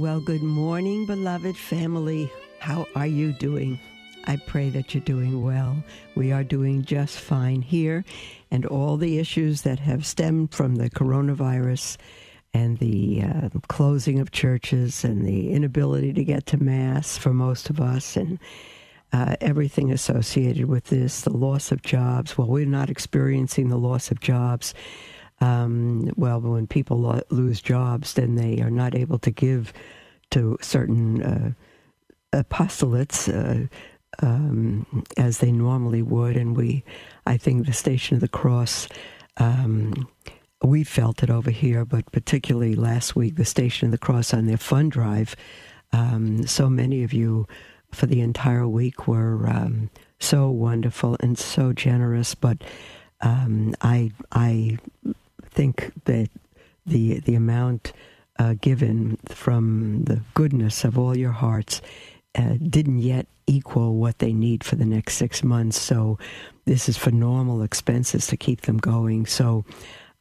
[0.00, 2.32] Well, good morning, beloved family.
[2.58, 3.78] How are you doing?
[4.24, 5.76] I pray that you're doing well.
[6.14, 8.06] We are doing just fine here,
[8.50, 11.98] and all the issues that have stemmed from the coronavirus
[12.54, 17.68] and the uh, closing of churches and the inability to get to Mass for most
[17.68, 18.38] of us, and
[19.12, 22.38] uh, everything associated with this, the loss of jobs.
[22.38, 24.72] Well, we're not experiencing the loss of jobs.
[25.40, 29.72] Um, well, when people lo- lose jobs, then they are not able to give
[30.30, 31.52] to certain uh,
[32.32, 33.66] apostolates uh,
[34.24, 36.36] um, as they normally would.
[36.36, 36.84] And we,
[37.26, 38.88] I think, the Station of the Cross.
[39.38, 40.08] Um,
[40.62, 44.46] we felt it over here, but particularly last week, the Station of the Cross on
[44.46, 45.34] their fund drive.
[45.92, 47.48] Um, so many of you
[47.92, 52.34] for the entire week were um, so wonderful and so generous.
[52.34, 52.58] But
[53.22, 54.78] um, I, I
[55.60, 56.30] think that
[56.86, 57.92] the the amount
[58.38, 61.82] uh, given from the goodness of all your hearts
[62.38, 65.78] uh, didn't yet equal what they need for the next six months.
[65.78, 66.18] So
[66.64, 69.26] this is for normal expenses to keep them going.
[69.26, 69.66] So,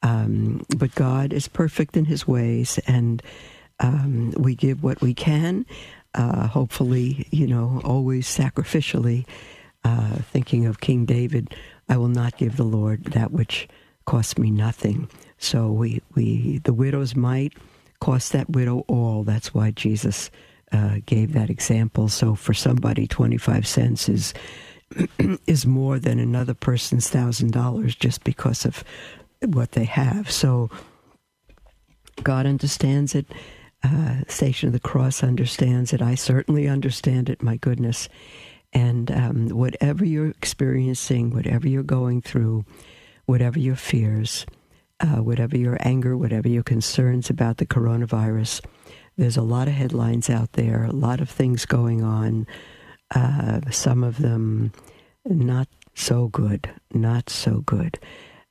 [0.03, 3.23] um, but God is perfect in His ways, and
[3.79, 5.65] um, we give what we can.
[6.15, 9.25] Uh, hopefully, you know, always sacrificially.
[9.85, 11.55] Uh, thinking of King David,
[11.87, 13.69] I will not give the Lord that which
[14.03, 15.07] costs me nothing.
[15.39, 17.53] So we, we the widow's mite
[17.99, 19.23] cost that widow all.
[19.23, 20.29] That's why Jesus
[20.71, 22.09] uh, gave that example.
[22.09, 24.33] So for somebody, twenty five cents is
[25.47, 28.83] is more than another person's thousand dollars just because of
[29.45, 30.29] what they have.
[30.29, 30.69] So
[32.23, 33.25] God understands it.
[33.81, 36.01] Uh, Station of the Cross understands it.
[36.01, 37.41] I certainly understand it.
[37.41, 38.09] My goodness.
[38.73, 42.65] And um, whatever you're experiencing, whatever you're going through,
[43.25, 44.45] whatever your fears,
[44.99, 48.61] uh, whatever your anger, whatever your concerns about the coronavirus,
[49.17, 52.47] there's a lot of headlines out there, a lot of things going on.
[53.13, 54.71] Uh, some of them
[55.25, 57.99] not so good, not so good.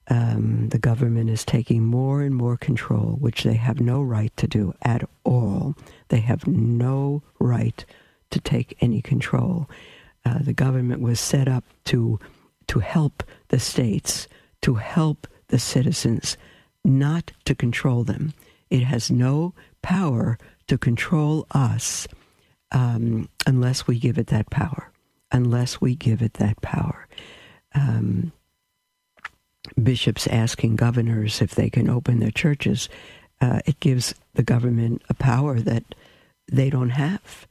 [0.09, 4.47] Um, the government is taking more and more control, which they have no right to
[4.47, 5.75] do at all.
[6.09, 7.85] They have no right
[8.31, 9.69] to take any control.
[10.25, 12.19] Uh, the government was set up to
[12.69, 14.29] to help the states,
[14.61, 16.37] to help the citizens,
[16.85, 18.33] not to control them.
[18.71, 22.07] It has no power to control us
[22.73, 24.91] um, unless we give it that power.
[25.33, 27.07] Unless we give it that power.
[27.75, 28.33] Um,
[29.83, 32.89] bishops asking governors if they can open their churches,
[33.41, 35.85] uh, it gives the government a power that
[36.51, 37.47] they don't have.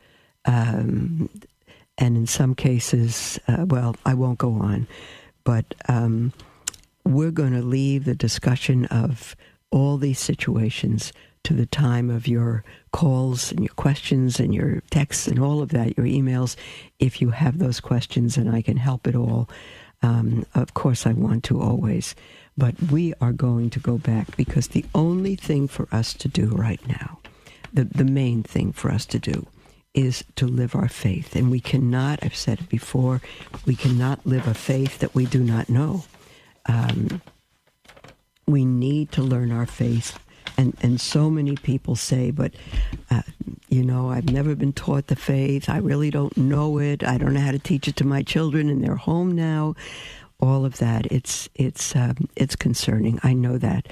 [0.45, 1.29] Um,
[1.97, 4.87] and in some cases, uh, well, I won't go on,
[5.43, 6.33] but um,
[7.07, 9.35] we're going to leave the discussion of
[9.71, 11.11] all these situations
[11.43, 15.69] to the time of your calls and your questions and your texts and all of
[15.69, 16.55] that, your emails,
[16.99, 19.49] if you have those questions and I can help at all.
[20.01, 22.15] Um, of course, I want to always.
[22.57, 26.47] But we are going to go back because the only thing for us to do
[26.47, 27.19] right now,
[27.71, 29.47] the, the main thing for us to do,
[29.93, 31.35] is to live our faith.
[31.35, 33.21] And we cannot, I've said it before,
[33.65, 36.03] we cannot live a faith that we do not know.
[36.67, 37.21] Um,
[38.45, 40.17] we need to learn our faith.
[40.57, 42.53] And, and so many people say, but,
[43.11, 43.21] uh,
[43.69, 45.69] you know, I've never been taught the faith.
[45.69, 47.03] I really don't know it.
[47.03, 49.75] I don't know how to teach it to my children, and they're home now.
[50.39, 51.05] All of that.
[51.11, 53.19] It's, it's, um, it's concerning.
[53.23, 53.87] I know that.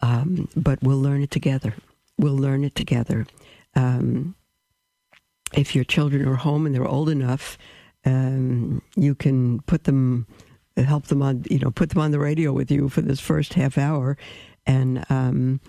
[0.00, 1.74] Um, but we'll learn it together.
[2.18, 3.26] We'll learn it together.
[3.76, 4.34] Um,
[5.52, 7.58] if your children are home and they're old enough,
[8.04, 10.26] um, you can put them,
[10.76, 13.54] help them on, you know, put them on the radio with you for this first
[13.54, 14.16] half hour,
[14.66, 15.60] and um,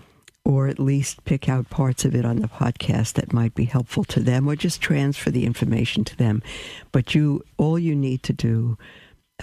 [0.44, 4.04] or at least pick out parts of it on the podcast that might be helpful
[4.04, 6.42] to them, or just transfer the information to them.
[6.90, 8.76] But you, all you need to do,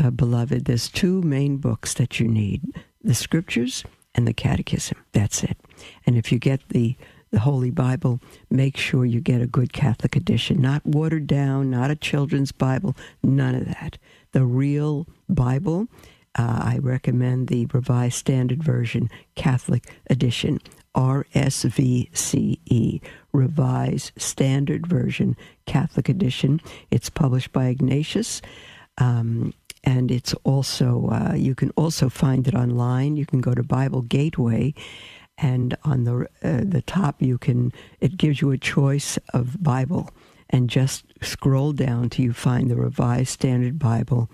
[0.02, 2.62] uh, beloved, there's two main books that you need:
[3.02, 3.84] the Scriptures
[4.16, 4.98] and the Catechism.
[5.14, 5.58] That's it.
[6.06, 6.96] And if you get the
[7.32, 8.20] the Holy Bible,
[8.50, 12.96] make sure you get a good Catholic edition, not watered down, not a children's Bible,
[13.22, 13.98] none of that.
[14.32, 15.88] The real Bible,
[16.38, 20.60] uh, I recommend the Revised Standard Version Catholic Edition,
[20.96, 23.02] RSVCE,
[23.34, 25.36] Revised Standard Version
[25.66, 26.62] Catholic Edition.
[26.92, 28.42] It's published by Ignatius.
[29.00, 29.54] Um,
[29.84, 33.18] and it's also uh, you can also find it online.
[33.18, 34.74] You can go to Bible Gateway,
[35.38, 40.10] and on the uh, the top you can it gives you a choice of Bible,
[40.50, 44.30] and just scroll down till you find the Revised Standard Bible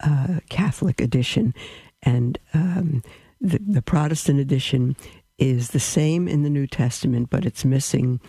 [0.00, 1.54] uh, Catholic edition,
[2.02, 3.02] and um,
[3.40, 4.96] the the Protestant edition
[5.38, 8.20] is the same in the New Testament, but it's missing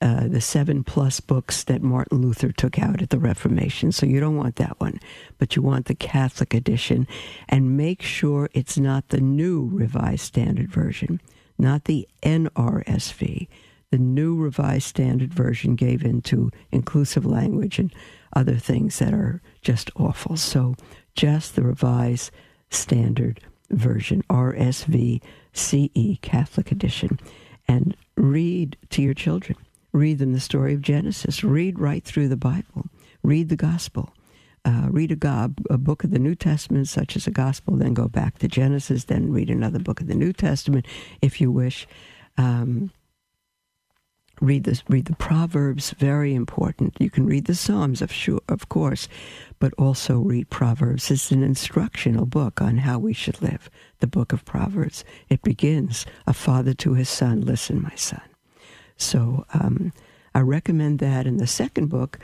[0.00, 3.90] uh, the seven plus books that Martin Luther took out at the Reformation.
[3.90, 5.00] So you don't want that one,
[5.38, 7.08] but you want the Catholic edition.
[7.48, 11.20] And make sure it's not the new Revised Standard Version,
[11.58, 13.48] not the NRSV.
[13.90, 17.92] The new Revised Standard Version gave into inclusive language and
[18.34, 20.36] other things that are just awful.
[20.36, 20.74] So
[21.14, 22.30] just the Revised
[22.70, 23.40] Standard
[23.70, 27.18] Version, RSV CE Catholic Edition,
[27.66, 29.56] and read to your children
[29.92, 31.44] read them the story of Genesis.
[31.44, 32.86] Read right through the Bible.
[33.22, 34.14] Read the Gospel.
[34.64, 38.08] Uh, read a, a book of the New Testament, such as a Gospel, then go
[38.08, 40.86] back to Genesis, then read another book of the New Testament,
[41.22, 41.86] if you wish.
[42.36, 42.90] Um,
[44.40, 46.96] read the read the Proverbs, very important.
[46.98, 49.08] You can read the Psalms, of sure, of course,
[49.58, 51.10] but also read Proverbs.
[51.10, 53.70] It's an instructional book on how we should live.
[54.00, 55.04] The book of Proverbs.
[55.28, 58.22] It begins, "A father to his son, listen, my son."
[58.96, 59.92] So um,
[60.34, 61.26] I recommend that.
[61.26, 62.18] And the second book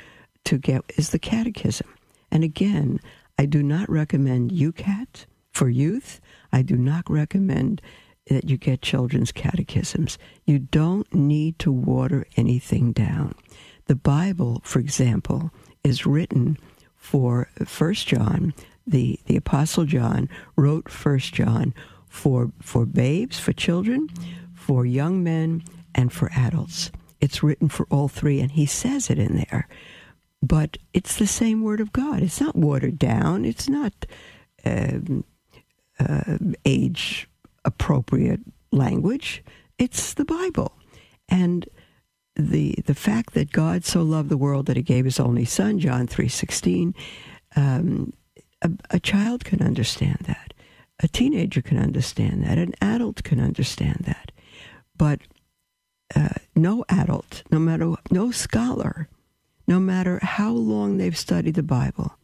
[0.45, 1.89] to get is the Catechism.
[2.31, 3.01] And again,
[3.39, 6.21] I do not recommend YOUCAT for youth.
[6.53, 7.81] I do not recommend
[8.27, 10.19] that you get children's catechisms.
[10.45, 13.35] You don't need to water anything down.
[13.87, 15.51] The Bible, for example,
[15.83, 16.59] is written
[16.97, 18.55] for First John.
[18.87, 21.75] The, the Apostle John wrote First John
[22.09, 24.09] for for babes, for children,
[24.55, 26.93] for young men, and for adults.
[27.21, 29.69] It's written for all three, and he says it in there.
[30.43, 32.23] But it's the same Word of God.
[32.23, 33.45] It's not watered down.
[33.45, 33.93] It's not
[34.65, 35.25] um,
[35.99, 37.29] uh, age
[37.65, 38.41] appropriate
[38.71, 39.43] language.
[39.79, 40.79] It's the Bible.
[41.29, 41.67] And
[42.37, 45.79] the the fact that God so loved the world that He gave His only Son,
[45.79, 46.95] John three sixteen,
[47.57, 48.13] um,
[48.61, 50.53] a, a child can understand that,
[51.03, 54.33] a teenager can understand that, an adult can understand that,
[54.97, 55.21] but
[56.17, 59.09] uh, no adult, no matter no scholar,
[59.67, 62.19] no matter how long they've studied the Bible,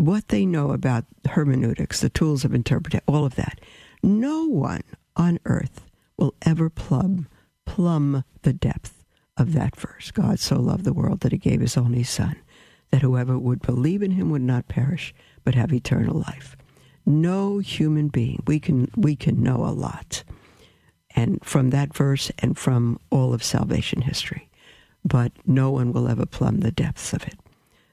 [0.00, 3.60] what they know about hermeneutics, the tools of interpretation, all of that,
[4.02, 4.82] no one
[5.16, 5.86] on earth
[6.16, 7.28] will ever plumb
[7.66, 9.04] plumb the depth
[9.36, 10.10] of that verse.
[10.10, 12.36] God so loved the world that he gave his only son,
[12.90, 15.14] that whoever would believe in him would not perish,
[15.44, 16.56] but have eternal life.
[17.06, 20.24] No human being, we can we can know a lot
[21.14, 24.48] and from that verse and from all of salvation history.
[25.04, 27.38] But no one will ever plumb the depths of it.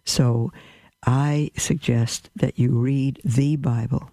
[0.06, 0.52] So
[1.08, 4.12] I suggest that you read the Bible,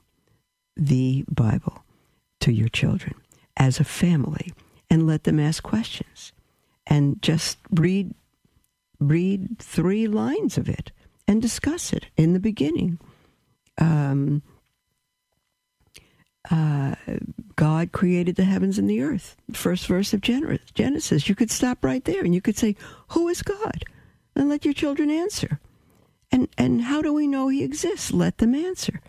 [0.77, 1.85] the Bible,
[2.41, 3.17] to your children
[3.57, 4.53] as a family
[4.89, 6.33] and let them ask questions
[6.87, 8.15] and just read
[9.01, 10.93] read three lines of it
[11.27, 12.99] and discuss it in the beginning.
[13.79, 14.43] Um,
[16.49, 16.95] uh,
[17.57, 19.37] God created the heavens and the earth.
[19.53, 21.29] First verse of Genesis Genesis.
[21.29, 22.77] You could stop right there and you could say,
[23.09, 23.85] Who is God?
[24.37, 25.59] And let your children answer.
[26.35, 28.13] And, and how do we know He exists?
[28.13, 29.01] Let them answer.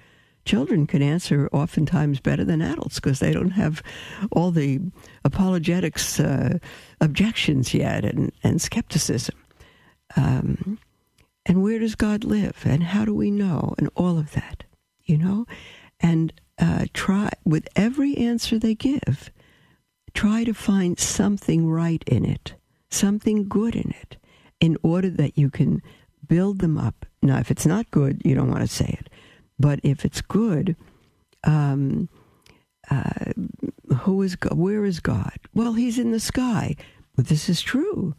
[0.45, 3.81] Children can answer oftentimes better than adults because they don't have
[4.31, 4.79] all the
[5.23, 6.59] apologetics uh,
[7.01, 9.35] objections yet and, and skepticism.
[10.15, 10.77] Um,
[11.47, 12.61] and where does God live?
[12.63, 13.73] And how do we know?
[13.79, 14.63] And all of that,
[15.03, 15.47] you know?
[15.99, 19.31] And uh, try, with every answer they give,
[20.13, 22.53] try to find something right in it,
[22.91, 24.17] something good in it,
[24.59, 25.81] in order that you can
[26.27, 27.05] build them up.
[27.21, 29.09] Now, if it's not good, you don't want to say it.
[29.59, 30.75] But if it's good,
[31.43, 32.09] um,
[32.91, 33.31] uh,
[33.99, 34.57] who is God?
[34.57, 35.37] Where is God?
[35.53, 36.75] Well, He's in the sky.
[37.15, 38.13] But this is true.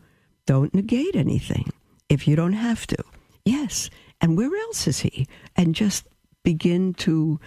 [0.47, 1.71] Don't negate anything
[2.09, 3.05] if you don't have to.
[3.45, 3.91] Yes.
[4.21, 5.27] And where else is He?
[5.57, 6.07] And just
[6.43, 7.39] begin to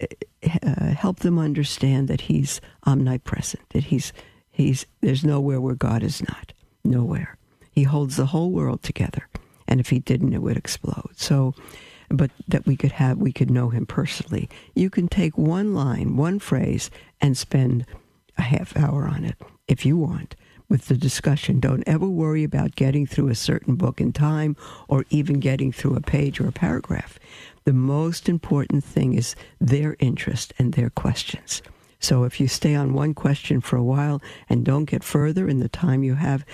[0.00, 4.12] uh, help them understand that He's omnipresent, that He's
[4.50, 6.52] He's there's nowhere where God is not,
[6.84, 7.36] nowhere.
[7.72, 9.28] He holds the whole world together,
[9.66, 11.12] and if He didn't, it would explode.
[11.16, 11.54] So,
[12.08, 14.48] but that we could have, we could know Him personally.
[14.74, 16.90] You can take one line, one phrase,
[17.20, 17.86] and spend
[18.36, 19.36] a half hour on it
[19.68, 20.36] if you want
[20.68, 21.60] with the discussion.
[21.60, 24.56] Don't ever worry about getting through a certain book in time
[24.88, 27.18] or even getting through a page or a paragraph
[27.64, 31.62] The most important thing is their interest and their questions.
[32.00, 35.60] So if you stay on one question for a while and don't get further in
[35.60, 36.44] the time you have,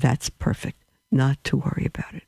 [0.00, 0.82] that's perfect.
[1.12, 2.24] Not to worry about it.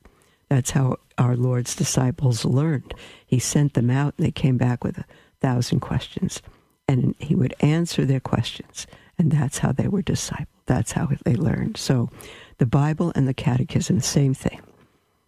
[0.49, 2.93] That's how our Lord's disciples learned.
[3.25, 5.05] He sent them out and they came back with a
[5.39, 6.41] thousand questions.
[6.87, 8.87] And he would answer their questions.
[9.17, 10.47] And that's how they were discipled.
[10.65, 11.77] That's how they learned.
[11.77, 12.09] So
[12.57, 14.61] the Bible and the catechism, same thing.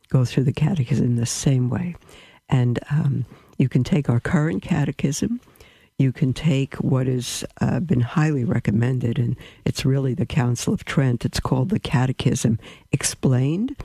[0.09, 1.95] Go through the catechism the same way.
[2.49, 3.25] And um,
[3.57, 5.39] you can take our current catechism.
[5.97, 9.35] You can take what has uh, been highly recommended, and
[9.65, 11.25] it's really the Council of Trent.
[11.25, 12.59] It's called the Catechism
[12.91, 13.75] Explained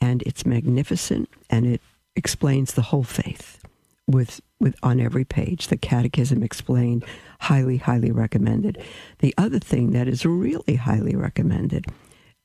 [0.00, 1.80] and it's magnificent and it
[2.16, 3.60] explains the whole faith
[4.06, 5.68] with with on every page.
[5.68, 7.04] The catechism explained
[7.40, 8.82] highly highly recommended.
[9.18, 11.86] The other thing that is really highly recommended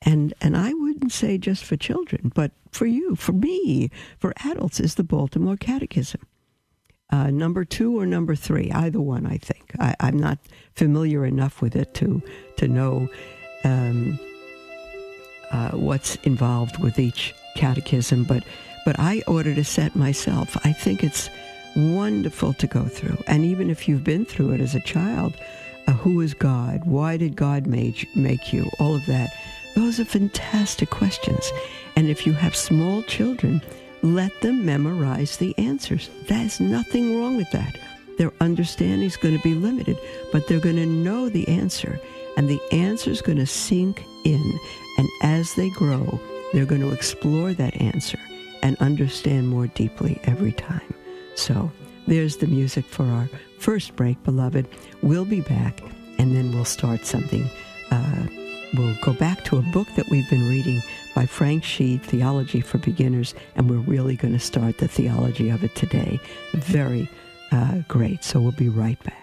[0.06, 4.80] and and I wouldn't say just for children but for you for me for adults
[4.80, 6.22] is the Baltimore Catechism.
[7.10, 9.74] Uh, number two or number three either one I think.
[9.80, 10.40] I, am not
[10.74, 12.22] familiar enough with it to
[12.58, 13.10] to know
[13.64, 14.20] um,
[15.52, 18.44] uh, what's involved with each catechism, but
[18.86, 20.58] but I ordered a set myself.
[20.66, 21.30] I think it's
[21.76, 25.36] wonderful to go through, and even if you've been through it as a child,
[25.88, 26.86] uh, who is God?
[26.86, 28.70] Why did God make make you?
[28.80, 29.30] All of that.
[29.76, 31.52] Those are fantastic questions.
[31.96, 33.62] And if you have small children,
[34.04, 36.10] let them memorize the answers.
[36.28, 37.76] There's nothing wrong with that.
[38.18, 39.98] Their understanding is going to be limited,
[40.32, 42.00] but they're going to know the answer,
[42.38, 44.60] and the answer is going to sink in.
[44.98, 46.20] And as they grow,
[46.54, 48.20] they're going to explore that answer
[48.62, 50.94] and understand more deeply every time.
[51.36, 51.72] So
[52.08, 53.30] there's the music for our
[53.60, 54.68] first break, beloved.
[55.02, 55.82] We'll be back
[56.18, 57.50] and then we'll start something.
[57.92, 58.28] Uh,
[58.76, 60.82] we'll go back to a book that we've been reading
[61.16, 65.64] by Frank Sheed, Theology for Beginners, and we're really going to start the theology of
[65.64, 66.20] it today.
[66.54, 67.10] Very
[67.52, 68.24] uh, great.
[68.24, 69.23] So we'll be right back.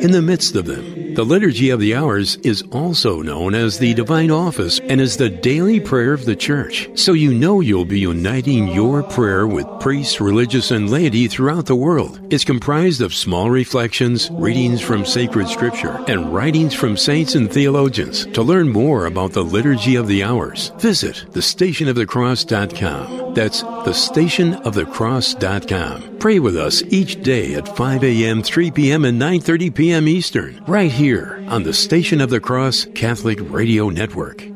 [0.00, 1.14] in the midst of them.
[1.14, 5.30] The Liturgy of the Hours is also known as the Divine Office and is the
[5.30, 6.90] daily prayer of the Church.
[6.94, 11.74] So you know you'll be uniting your prayer with priests, religious, and laity throughout the
[11.74, 12.20] world.
[12.30, 18.26] It's comprised of small reflections, readings from sacred scripture, and writings from saints and theologians.
[18.26, 23.32] To learn more about the Liturgy of the Hours, visit thestationofthecross.com.
[23.34, 26.15] That's thestationofthecross.com.
[26.18, 30.08] Pray with us each day at 5 a.m., 3 p.m., and 9.30 p.m.
[30.08, 34.55] Eastern, right here on the Station of the Cross Catholic Radio Network.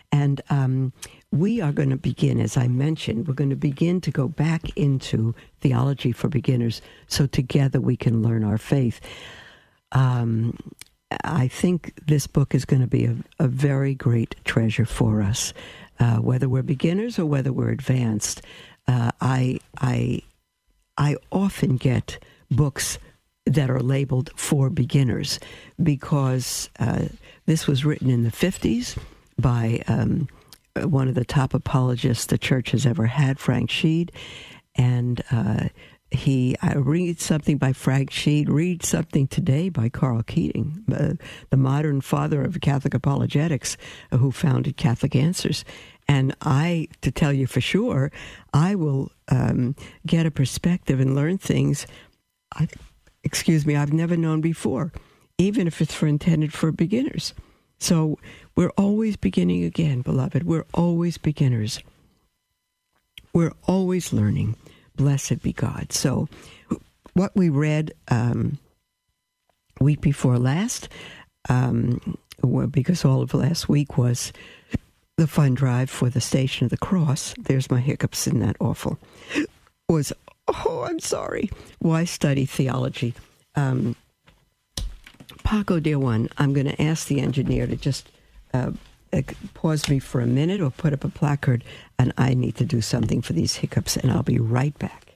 [0.11, 0.93] And um,
[1.31, 4.75] we are going to begin, as I mentioned, we're going to begin to go back
[4.77, 8.99] into theology for beginners so together we can learn our faith.
[9.93, 10.57] Um,
[11.23, 15.53] I think this book is going to be a, a very great treasure for us,
[15.99, 18.41] uh, whether we're beginners or whether we're advanced.
[18.87, 20.21] Uh, I, I
[20.97, 22.99] I often get books
[23.45, 25.39] that are labeled for beginners
[25.81, 27.05] because uh,
[27.45, 28.97] this was written in the 50s
[29.41, 30.27] by um,
[30.75, 34.11] one of the top apologists the church has ever had, Frank Sheed.
[34.75, 35.67] And uh,
[36.11, 41.13] he I read something by Frank Sheed, read something today by Karl Keating, uh,
[41.49, 43.77] the modern father of Catholic apologetics,
[44.11, 45.63] uh, who founded Catholic Answers.
[46.07, 48.11] And I, to tell you for sure,
[48.53, 51.87] I will um, get a perspective and learn things.
[52.53, 52.67] I,
[53.23, 54.91] excuse me, I've never known before,
[55.37, 57.33] even if it's for intended for beginners.
[57.79, 58.19] So
[58.55, 60.43] we're always beginning again, beloved.
[60.43, 61.79] We're always beginners.
[63.33, 64.55] We're always learning.
[64.95, 65.91] Blessed be God.
[65.93, 66.27] So,
[67.13, 68.57] what we read um,
[69.79, 70.89] week before last,
[71.49, 72.17] um,
[72.71, 74.33] because all of last week was
[75.17, 77.35] the fund drive for the Station of the Cross.
[77.37, 78.97] There's my hiccups in that awful.
[79.87, 80.13] Was
[80.47, 81.49] oh, I'm sorry.
[81.79, 83.13] Why study theology?
[83.55, 83.95] Um,
[85.43, 88.09] Paco, dear one, I'm going to ask the engineer to just
[88.53, 88.71] uh,
[89.53, 91.63] pause me for a minute or put up a placard,
[91.99, 95.10] and I need to do something for these hiccups, and I'll be right back.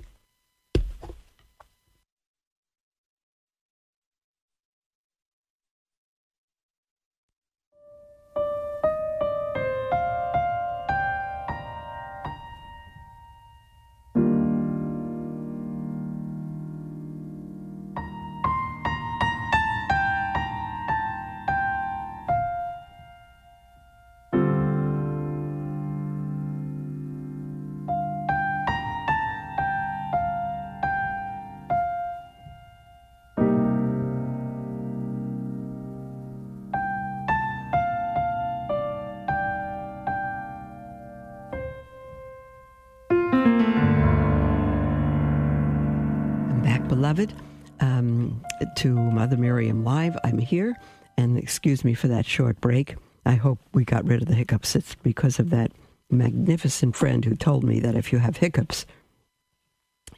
[51.66, 52.96] Excuse me for that short break.
[53.26, 54.76] I hope we got rid of the hiccups.
[54.76, 55.72] It's because of that
[56.12, 58.86] magnificent friend who told me that if you have hiccups,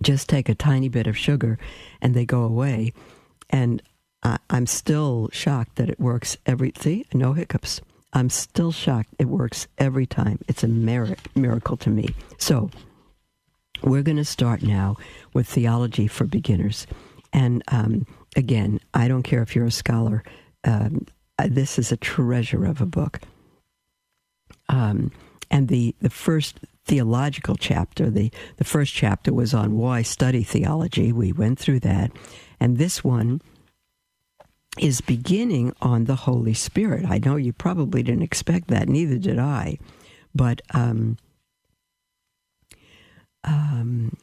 [0.01, 1.57] just take a tiny bit of sugar
[2.01, 2.91] and they go away.
[3.49, 3.81] And
[4.23, 6.73] I, am still shocked that it works every.
[6.77, 7.79] See, no hiccups.
[8.11, 10.39] I'm still shocked it works every time.
[10.49, 12.09] It's a merit, miracle to me.
[12.37, 12.69] So
[13.81, 14.97] we're going to start now
[15.31, 16.87] with theology for beginners.
[17.31, 18.05] And um,
[18.35, 20.25] again, I don't care if you're a scholar,
[20.65, 21.05] um,
[21.45, 23.21] this is a treasure of a book.
[24.69, 25.11] Um,
[25.49, 31.11] and the, the first theological chapter, the, the first chapter was on why study theology.
[31.11, 32.11] We went through that.
[32.59, 33.41] And this one
[34.79, 37.05] is beginning on the Holy Spirit.
[37.07, 39.77] I know you probably didn't expect that, neither did I.
[40.35, 41.17] But um,
[43.43, 44.15] um,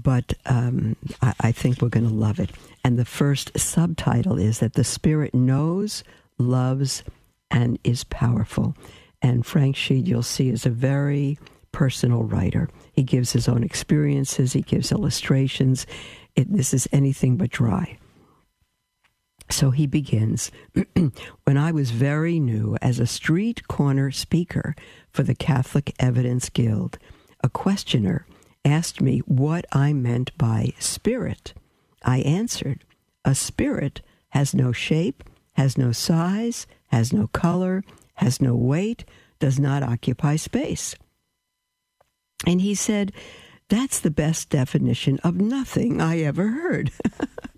[0.00, 2.50] but um, I, I, think we're going to love it.
[2.84, 6.04] And the first subtitle is that the Spirit knows,
[6.38, 7.02] loves,
[7.50, 8.74] and is powerful.
[9.20, 11.38] And Frank Sheed, you'll see, is a very
[11.72, 12.68] personal writer.
[12.92, 15.86] He gives his own experiences, he gives illustrations.
[16.36, 17.98] It, this is anything but dry.
[19.50, 20.50] So he begins
[21.44, 24.74] When I was very new as a street corner speaker
[25.10, 26.98] for the Catholic Evidence Guild,
[27.42, 28.26] a questioner
[28.64, 31.54] asked me what I meant by spirit.
[32.04, 32.84] I answered,
[33.24, 35.24] A spirit has no shape,
[35.58, 37.82] has no size, has no color,
[38.14, 39.04] has no weight,
[39.40, 40.94] does not occupy space.
[42.46, 43.10] And he said,
[43.68, 46.92] That's the best definition of nothing I ever heard.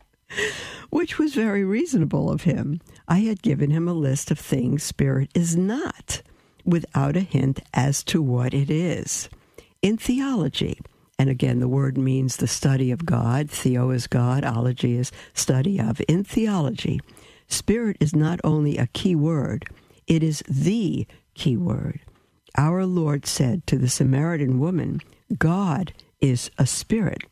[0.89, 2.81] Which was very reasonable of him.
[3.07, 6.23] I had given him a list of things spirit is not,
[6.65, 9.29] without a hint as to what it is.
[9.83, 10.81] In theology,
[11.19, 13.51] and again, the word means the study of God.
[13.51, 16.01] Theo is God, ology is study of.
[16.09, 16.99] In theology,
[17.51, 19.67] spirit is not only a key word,
[20.07, 22.01] it is the key word.
[22.57, 25.01] Our Lord said to the Samaritan woman,
[25.39, 27.23] God is a spirit.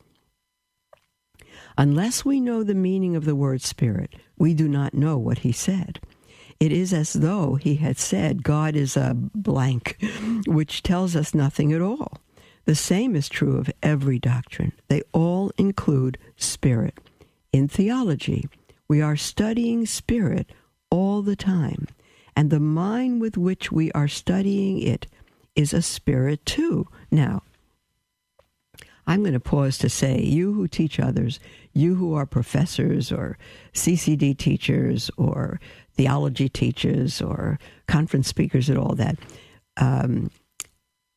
[1.77, 5.53] Unless we know the meaning of the word spirit, we do not know what he
[5.53, 6.01] said.
[6.61, 9.97] It is as though he had said, God is a blank,
[10.47, 12.19] which tells us nothing at all.
[12.65, 14.73] The same is true of every doctrine.
[14.89, 16.99] They all include spirit.
[17.53, 18.49] In theology,
[18.89, 20.51] we are studying spirit
[20.91, 21.87] all the time,
[22.35, 25.07] and the mind with which we are studying it
[25.55, 26.87] is a spirit too.
[27.11, 27.43] Now,
[29.07, 31.41] I'm going to pause to say, you who teach others,
[31.73, 33.39] you who are professors or
[33.73, 35.61] CCD teachers or
[35.95, 39.19] theology teachers or conference speakers and all that,
[39.79, 40.31] um,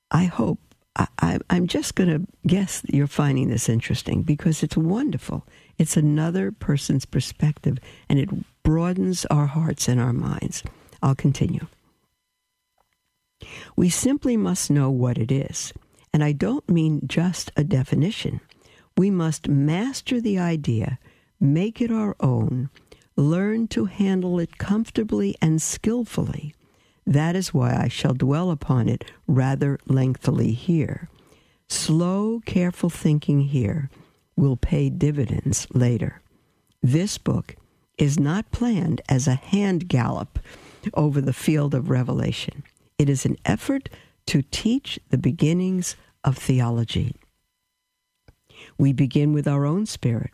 [0.09, 0.59] I hope
[0.95, 5.45] I, am just going to guess you're finding this interesting because it's wonderful.
[5.81, 8.29] It's another person's perspective and it
[8.61, 10.61] broadens our hearts and our minds.
[11.01, 11.65] I'll continue.
[13.75, 15.73] We simply must know what it is.
[16.13, 18.41] And I don't mean just a definition.
[18.95, 20.99] We must master the idea,
[21.39, 22.69] make it our own,
[23.15, 26.53] learn to handle it comfortably and skillfully.
[27.07, 31.09] That is why I shall dwell upon it rather lengthily here.
[31.67, 33.89] Slow, careful thinking here
[34.35, 36.21] will pay dividends later.
[36.81, 37.55] This book
[37.97, 40.39] is not planned as a hand gallop
[40.93, 42.63] over the field of revelation.
[42.97, 43.89] It is an effort
[44.27, 47.15] to teach the beginnings of theology.
[48.77, 50.31] We begin with our own spirit,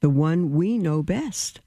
[0.00, 1.60] the one we know best.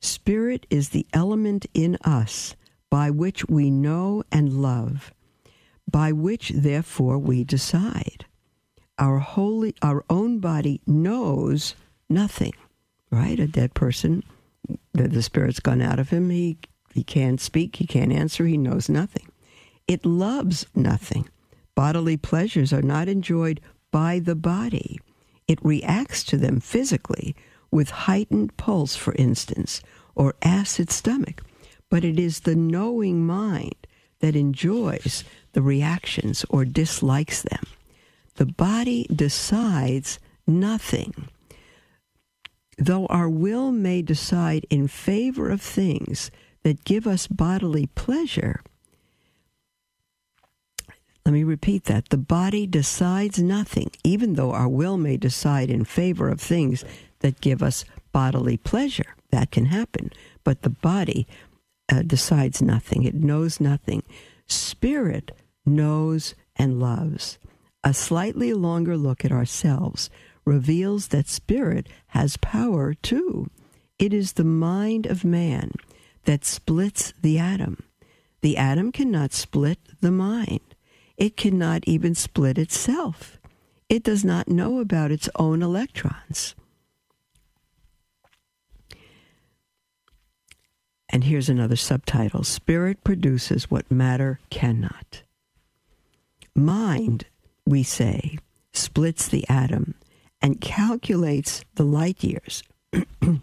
[0.00, 2.54] Spirit is the element in us
[2.90, 5.12] by which we know and love,
[5.90, 8.26] by which therefore we decide.
[8.98, 11.74] Our holy our own body knows
[12.08, 12.54] nothing,
[13.10, 13.38] right?
[13.38, 14.22] A dead person,
[14.92, 16.58] the, the spirit's gone out of him, he
[16.94, 19.28] he can't speak, he can't answer, he knows nothing.
[19.86, 21.28] It loves nothing.
[21.74, 24.98] Bodily pleasures are not enjoyed by the body.
[25.46, 27.36] It reacts to them physically
[27.70, 29.82] with heightened pulse, for instance,
[30.14, 31.42] or acid stomach.
[31.90, 33.86] But it is the knowing mind
[34.20, 37.64] that enjoys the reactions or dislikes them.
[38.36, 41.28] The body decides nothing.
[42.78, 46.30] Though our will may decide in favor of things
[46.62, 48.60] that give us bodily pleasure,
[51.24, 52.10] let me repeat that.
[52.10, 56.84] The body decides nothing, even though our will may decide in favor of things
[57.20, 59.16] that give us bodily pleasure.
[59.30, 60.12] That can happen.
[60.44, 61.26] But the body
[61.90, 64.02] uh, decides nothing, it knows nothing.
[64.46, 65.32] Spirit
[65.64, 67.38] knows and loves.
[67.86, 70.10] A slightly longer look at ourselves
[70.44, 73.48] reveals that spirit has power too.
[73.96, 75.70] It is the mind of man
[76.24, 77.84] that splits the atom.
[78.40, 80.74] The atom cannot split the mind.
[81.16, 83.38] It cannot even split itself.
[83.88, 86.56] It does not know about its own electrons.
[91.08, 95.22] And here's another subtitle Spirit produces what matter cannot.
[96.52, 97.26] Mind,
[97.66, 98.38] we say,
[98.72, 99.94] splits the atom
[100.40, 102.62] and calculates the light years.
[102.92, 103.42] it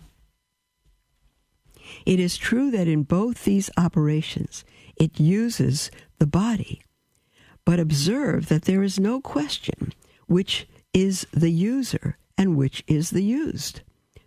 [2.05, 4.63] is true that in both these operations,
[4.95, 6.81] it uses the body
[7.65, 9.93] but observe that there is no question
[10.27, 13.81] which is the user and which is the used.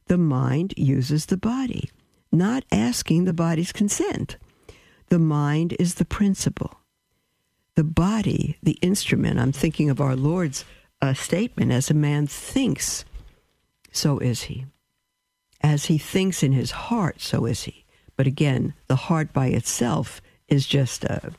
[0.06, 1.90] The mind uses the body,
[2.30, 4.36] not asking the body's consent.
[5.08, 6.80] The mind is the principle.
[7.76, 10.64] The body, the instrument, I'm thinking of our Lord's
[11.00, 13.04] uh, statement as a man thinks,
[13.92, 14.66] so is he.
[15.60, 17.84] As he thinks in his heart, so is he.
[18.16, 21.32] But again, the heart by itself is just a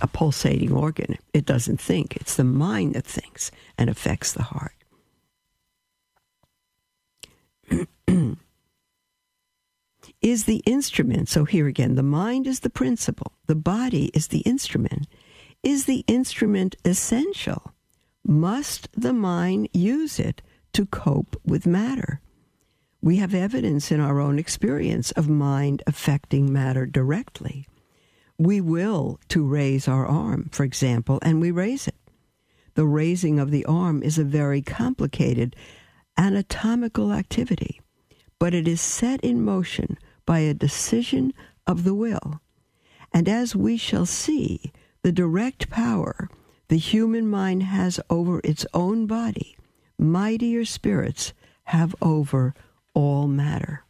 [0.00, 1.18] a pulsating organ.
[1.34, 2.16] It doesn't think.
[2.16, 4.72] It's the mind that thinks and affects the heart.
[10.22, 14.40] is the instrument, so here again, the mind is the principle, the body is the
[14.40, 15.06] instrument.
[15.62, 17.74] Is the instrument essential?
[18.24, 20.42] Must the mind use it
[20.72, 22.20] to cope with matter?
[23.02, 27.66] We have evidence in our own experience of mind affecting matter directly
[28.40, 31.94] we will to raise our arm, for example, and we raise it.
[32.72, 35.54] The raising of the arm is a very complicated
[36.16, 37.82] anatomical activity,
[38.38, 41.34] but it is set in motion by a decision
[41.66, 42.40] of the will.
[43.12, 46.28] And as we shall see, the direct power
[46.68, 49.56] the human mind has over its own body,
[49.98, 51.32] mightier spirits
[51.64, 52.54] have over
[52.94, 53.84] all matter.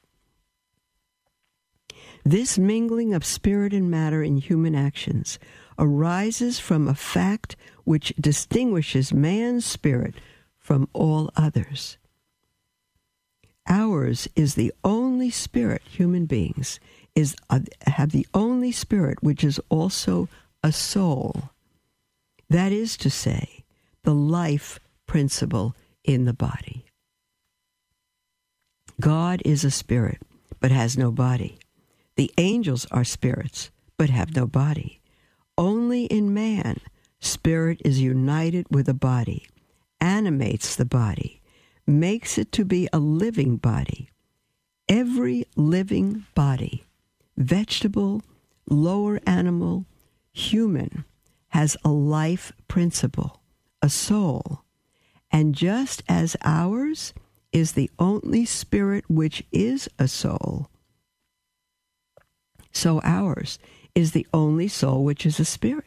[2.25, 5.38] This mingling of spirit and matter in human actions
[5.79, 10.14] arises from a fact which distinguishes man's spirit
[10.59, 11.99] from all others.
[13.66, 16.81] Ours is the only spirit, human beings,
[17.14, 20.29] is uh, have the only spirit which is also
[20.62, 21.51] a soul.
[22.49, 23.64] That is to say,
[24.03, 26.85] the life principle in the body.
[29.01, 30.20] God is a spirit,
[30.61, 31.59] but has no body.
[32.16, 35.01] The angels are spirits, but have no body.
[35.57, 36.81] Only in man,
[37.20, 39.46] spirit is united with a body,
[40.01, 41.40] animates the body,
[41.87, 44.11] makes it to be a living body.
[44.88, 46.85] Every living body,
[47.37, 48.23] vegetable,
[48.68, 49.87] lower animal,
[50.33, 51.05] human,
[51.49, 53.40] has a life principle,
[53.83, 54.62] a soul.
[55.31, 57.12] And just as ours
[57.53, 60.69] is the only spirit which is a soul,
[62.73, 63.59] so ours
[63.95, 65.85] is the only soul which is a spirit.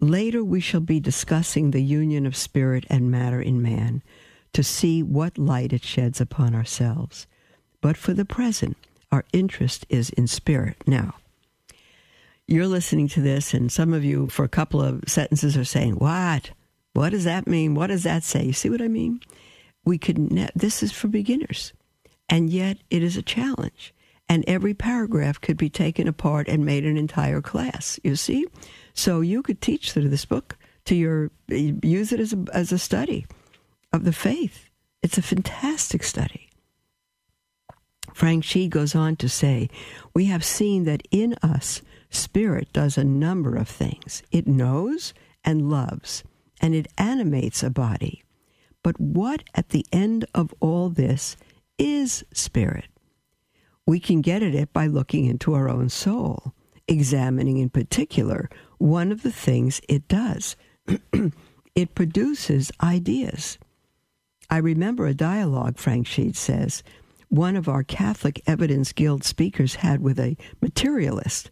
[0.00, 4.02] Later, we shall be discussing the union of spirit and matter in man
[4.52, 7.26] to see what light it sheds upon ourselves.
[7.80, 8.76] But for the present,
[9.10, 10.76] our interest is in spirit.
[10.86, 11.14] Now,
[12.46, 15.94] you're listening to this, and some of you, for a couple of sentences, are saying,
[15.94, 16.50] What?
[16.92, 17.74] What does that mean?
[17.74, 18.44] What does that say?
[18.44, 19.20] You see what I mean?
[19.84, 21.72] We could, ne- this is for beginners,
[22.28, 23.92] and yet it is a challenge.
[24.28, 28.46] And every paragraph could be taken apart and made an entire class, you see?
[28.94, 32.78] So you could teach through this book to your, use it as a, as a
[32.78, 33.26] study
[33.92, 34.70] of the faith.
[35.02, 36.48] It's a fantastic study.
[38.14, 39.68] Frank Sheed goes on to say,
[40.14, 41.82] We have seen that in us,
[42.14, 44.22] spirit does a number of things.
[44.30, 46.24] It knows and loves,
[46.60, 48.22] and it animates a body.
[48.82, 51.36] But what at the end of all this
[51.78, 52.86] is spirit?
[53.86, 56.54] We can get at it by looking into our own soul,
[56.88, 58.48] examining in particular
[58.78, 60.56] one of the things it does.
[61.74, 63.58] it produces ideas.
[64.50, 66.82] I remember a dialogue, Frank Sheed says,
[67.28, 71.50] one of our Catholic Evidence Guild speakers had with a materialist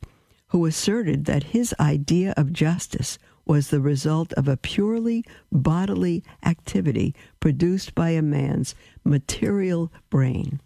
[0.53, 7.15] who asserted that his idea of justice was the result of a purely bodily activity
[7.41, 10.61] produced by a man's material brain.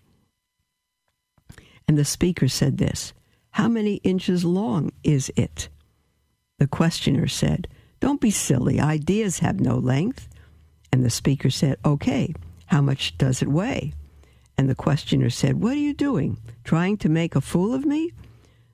[1.87, 3.15] And the speaker said this
[3.51, 5.69] How many inches long is it?
[6.59, 7.69] The questioner said,
[8.01, 8.81] Don't be silly.
[8.81, 10.29] Ideas have no length.
[10.93, 12.35] And the speaker said, Okay,
[12.67, 13.93] how much does it weigh?
[14.59, 16.39] And the questioner said, What are you doing?
[16.65, 18.11] Trying to make a fool of me?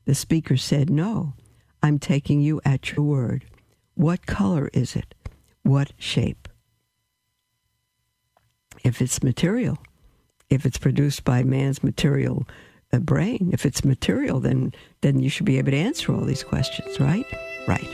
[0.04, 1.34] The speaker said, No,
[1.82, 3.44] I'm taking you at your word.
[3.94, 5.14] What color is it?
[5.62, 6.48] What shape?
[8.84, 9.78] If it's material,
[10.50, 12.46] if it's produced by man's material
[12.92, 16.42] uh, brain, if it's material, then then you should be able to answer all these
[16.42, 17.26] questions, right?
[17.68, 17.88] Right.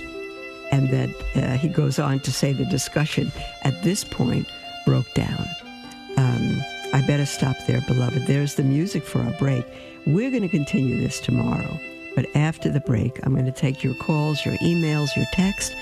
[0.71, 4.47] And then uh, he goes on to say the discussion at this point
[4.85, 5.47] broke down.
[6.17, 8.27] Um, I better stop there, beloved.
[8.27, 9.65] There's the music for our break.
[10.07, 11.79] We're going to continue this tomorrow.
[12.19, 15.77] But after the break, I'm going to take your calls, your emails, your text,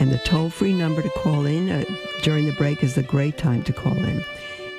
[0.00, 1.84] and the toll free number to call in uh,
[2.22, 4.24] during the break is the great time to call in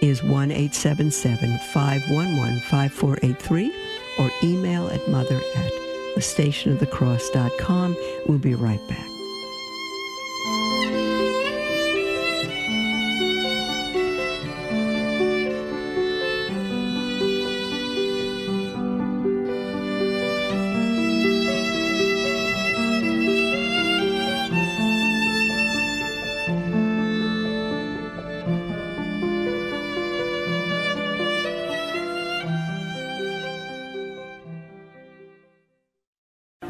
[0.02, 3.72] is 1 877 511 5483
[4.18, 5.72] or email at mother at
[6.16, 7.96] thestationofthecross.com.
[8.26, 9.13] We'll be right back.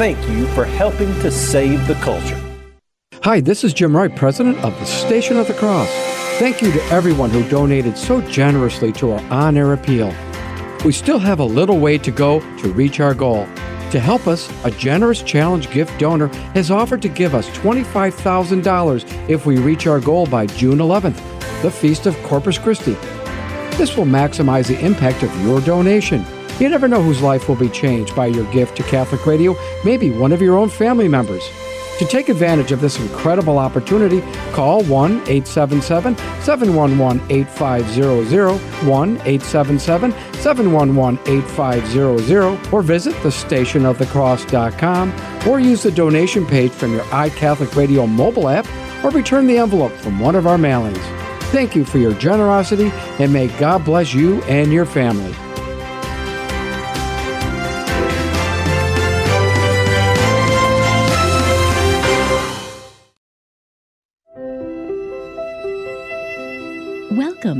[0.00, 2.40] thank you for helping to save the culture.
[3.22, 5.90] Hi, this is Jim Wright, president of the Station of the Cross.
[6.38, 10.10] Thank you to everyone who donated so generously to our on air appeal.
[10.86, 13.44] We still have a little way to go to reach our goal.
[13.90, 19.44] To help us, a generous challenge gift donor has offered to give us $25,000 if
[19.44, 21.20] we reach our goal by June 11th,
[21.60, 22.94] the feast of Corpus Christi.
[23.76, 26.24] This will maximize the impact of your donation.
[26.60, 30.10] You never know whose life will be changed by your gift to Catholic Radio, maybe
[30.10, 31.42] one of your own family members.
[32.00, 34.20] To take advantage of this incredible opportunity,
[34.52, 45.92] call 1 877 711 8500, 1 877 711 8500, or visit thestationofthecross.com, or use the
[45.92, 48.66] donation page from your iCatholic Radio mobile app,
[49.02, 51.00] or return the envelope from one of our mailings.
[51.52, 55.34] Thank you for your generosity, and may God bless you and your family.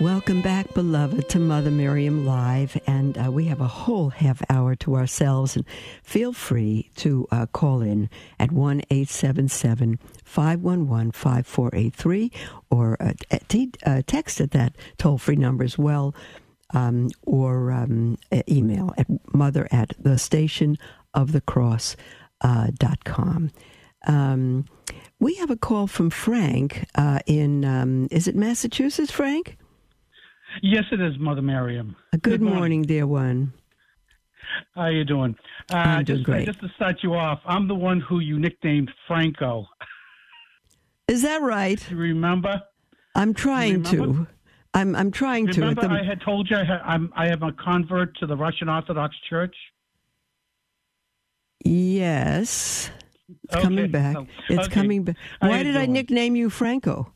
[0.00, 2.80] Welcome back, beloved, to Mother Miriam Live.
[2.86, 5.56] And uh, we have a whole half hour to ourselves.
[5.56, 5.64] And
[6.04, 8.08] feel free to uh, call in
[8.38, 12.30] at 1 877 511 5483
[12.70, 13.12] or uh,
[13.48, 16.14] t- uh, text at that toll free number as well.
[16.72, 20.78] Um, or um, email at mother at the station
[21.12, 21.96] of the cross
[22.40, 23.50] uh, dot com.
[24.06, 24.66] Um,
[25.18, 29.56] we have a call from Frank uh, in, um, is it Massachusetts, Frank?
[30.62, 31.96] Yes, it is, Mother Miriam.
[32.12, 32.58] Good, Good morning.
[32.58, 32.82] morning.
[32.82, 33.52] dear one.
[34.74, 35.36] How are you doing?
[35.72, 36.46] Uh, I'm doing just, great.
[36.46, 39.66] Just to start you off, I'm the one who you nicknamed Franco.
[41.06, 41.90] Is that right?
[41.90, 42.62] You remember?
[43.14, 44.26] I'm trying to.
[44.74, 45.88] I'm I'm trying remember to.
[45.88, 48.68] Remember, I had told you I, had, I'm, I am a convert to the Russian
[48.68, 49.54] Orthodox Church.
[51.64, 52.90] Yes,
[53.44, 53.62] it's okay.
[53.62, 54.16] coming back.
[54.16, 54.74] Oh, it's okay.
[54.74, 55.16] coming back.
[55.40, 55.76] Why did doing?
[55.76, 57.12] I nickname you Franco?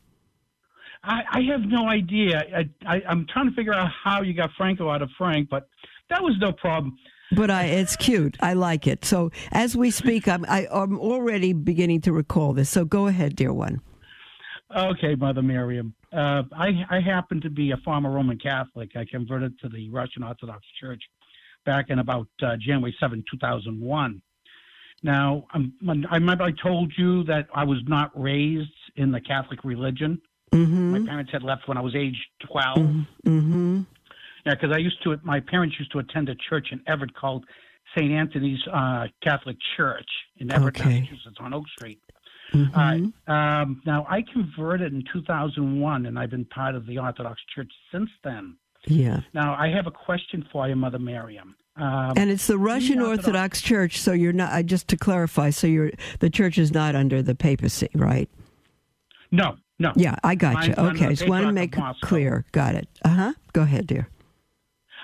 [1.03, 2.43] I, I have no idea.
[2.55, 5.67] I, I, I'm trying to figure out how you got Franco out of Frank, but
[6.09, 6.97] that was no problem.
[7.35, 8.37] But I, it's cute.
[8.41, 9.03] I like it.
[9.05, 12.69] So as we speak, I'm, I, am already beginning to recall this.
[12.69, 13.81] So go ahead, dear one.
[14.75, 15.93] Okay, Mother Miriam.
[16.11, 18.91] Uh, I, I happen to be a former Roman Catholic.
[18.95, 21.01] I converted to the Russian Orthodox Church
[21.65, 24.21] back in about uh, January 7, 2001.
[25.01, 25.73] Now, um,
[26.09, 30.21] I remember I told you that I was not raised in the Catholic religion.
[30.53, 30.91] Mm-hmm.
[30.91, 32.17] My parents had left when I was age
[32.51, 32.77] 12.
[33.25, 33.81] Mm-hmm.
[34.45, 37.45] Yeah, because I used to, my parents used to attend a church in Everett called
[37.95, 38.11] St.
[38.11, 41.01] Anthony's uh, Catholic Church in Everett, okay.
[41.01, 41.99] Massachusetts, on Oak Street.
[42.53, 43.11] Mm-hmm.
[43.27, 43.61] Right.
[43.61, 48.09] Um, now, I converted in 2001, and I've been part of the Orthodox Church since
[48.23, 48.57] then.
[48.85, 49.21] Yeah.
[49.33, 51.55] Now, I have a question for you, Mother Miriam.
[51.75, 54.53] Um, and it's the Russian the Orthodox, Orthodox Church, so you're not.
[54.53, 58.29] Uh, just to clarify, so you're the church is not under the papacy, right?
[59.31, 59.91] No, no.
[59.95, 60.73] Yeah, I got Mine's you.
[60.77, 62.45] Okay, just want to make it clear.
[62.51, 62.87] Got it.
[63.03, 63.33] Uh huh.
[63.53, 64.07] Go ahead, dear.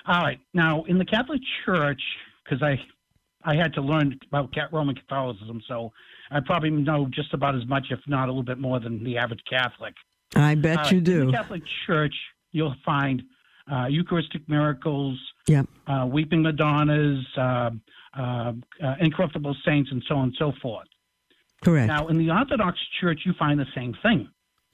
[0.06, 0.40] All right.
[0.54, 2.00] Now, in the Catholic Church,
[2.44, 2.80] because I,
[3.44, 5.92] I had to learn about Roman Catholicism, so
[6.30, 9.18] I probably know just about as much, if not a little bit more, than the
[9.18, 9.94] average Catholic.
[10.34, 11.20] I bet Uh, you do.
[11.22, 12.14] In the Catholic Church,
[12.52, 13.22] you'll find
[13.70, 15.66] uh, Eucharistic miracles, Yep.
[15.86, 17.70] uh, weeping Madonnas, uh,
[18.18, 18.52] uh,
[18.82, 20.88] uh, incorruptible saints, and so on and so forth.
[21.62, 21.88] Correct.
[21.88, 24.28] Now, in the Orthodox Church, you find the same thing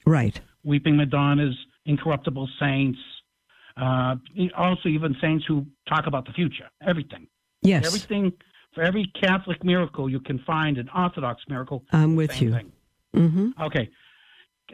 [0.07, 0.39] right.
[0.63, 2.99] weeping Madonnas, incorruptible saints,
[3.77, 4.15] uh,
[4.57, 7.27] also even saints who talk about the future, everything.
[7.61, 7.85] Yes.
[7.85, 8.33] Everything,
[8.73, 11.83] for every Catholic miracle, you can find an Orthodox miracle.
[11.91, 12.59] I'm with you.
[13.15, 13.61] Mm-hmm.
[13.61, 13.89] Okay.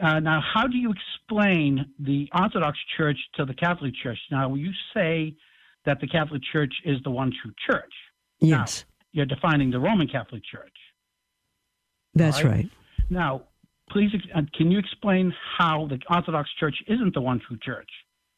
[0.02, 4.18] Uh, now, how do you explain the Orthodox Church to the Catholic Church?
[4.30, 5.34] Now, you say
[5.86, 7.92] that the Catholic Church is the one true church.
[8.40, 8.84] Yes.
[9.12, 10.72] You're defining the Roman Catholic Church.
[12.14, 12.54] That's right.
[12.54, 12.70] right.
[13.10, 13.42] Now,
[13.94, 17.88] please, uh, can you explain how the Orthodox Church isn't the one true church?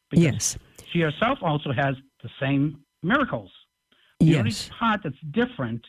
[0.09, 0.57] Because Yes.
[0.91, 3.51] she herself also has the same miracles.
[4.19, 5.83] The only part that's different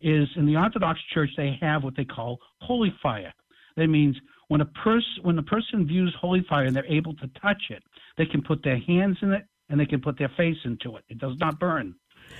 [0.00, 3.32] is in the Orthodox Church they have what they call holy fire.
[3.76, 4.16] That means
[4.48, 7.82] when a person when a person views holy fire and they're able to touch it,
[8.16, 11.04] they can put their hands in it and they can put their face into it.
[11.08, 11.94] It does not burn.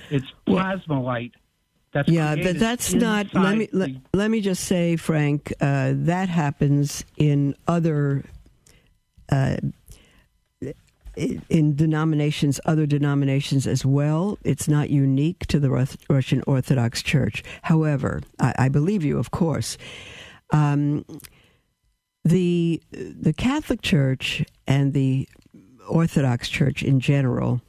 [0.09, 1.33] It's plasma light.
[1.93, 3.33] That's Yeah, but that's not.
[3.33, 8.23] Let me let, let me just say, Frank, uh, that happens in other.
[9.31, 9.57] Uh,
[11.49, 14.37] in denominations, other denominations as well.
[14.43, 15.71] It's not unique to the
[16.09, 17.43] Russian Orthodox Church.
[17.63, 19.79] However, I, I believe you, of course.
[20.51, 21.05] Um,
[22.23, 25.27] the the Catholic Church and the
[25.87, 27.61] Orthodox Church in general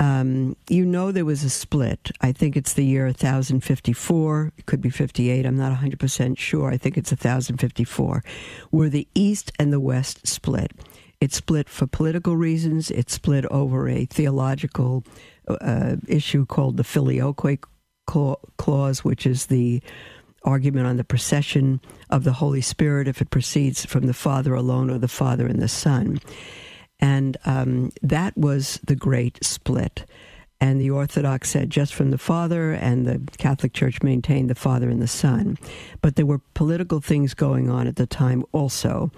[0.00, 2.10] um, you know there was a split.
[2.20, 4.52] I think it's the year 1054.
[4.56, 5.46] It could be 58.
[5.46, 6.70] I'm not 100% sure.
[6.70, 8.24] I think it's 1054,
[8.70, 10.72] where the East and the West split.
[11.20, 12.90] It split for political reasons.
[12.90, 15.04] It split over a theological
[15.48, 17.64] uh, issue called the filioque
[18.06, 19.80] clause, which is the
[20.42, 21.80] argument on the procession
[22.10, 25.62] of the Holy Spirit if it proceeds from the Father alone or the Father and
[25.62, 26.20] the Son
[27.04, 30.06] and um, that was the great split.
[30.58, 34.88] and the Orthodox said just from the Father, and the Catholic Church maintained the Father
[34.88, 35.58] and the Son.
[36.00, 39.10] But there were political things going on at the time also.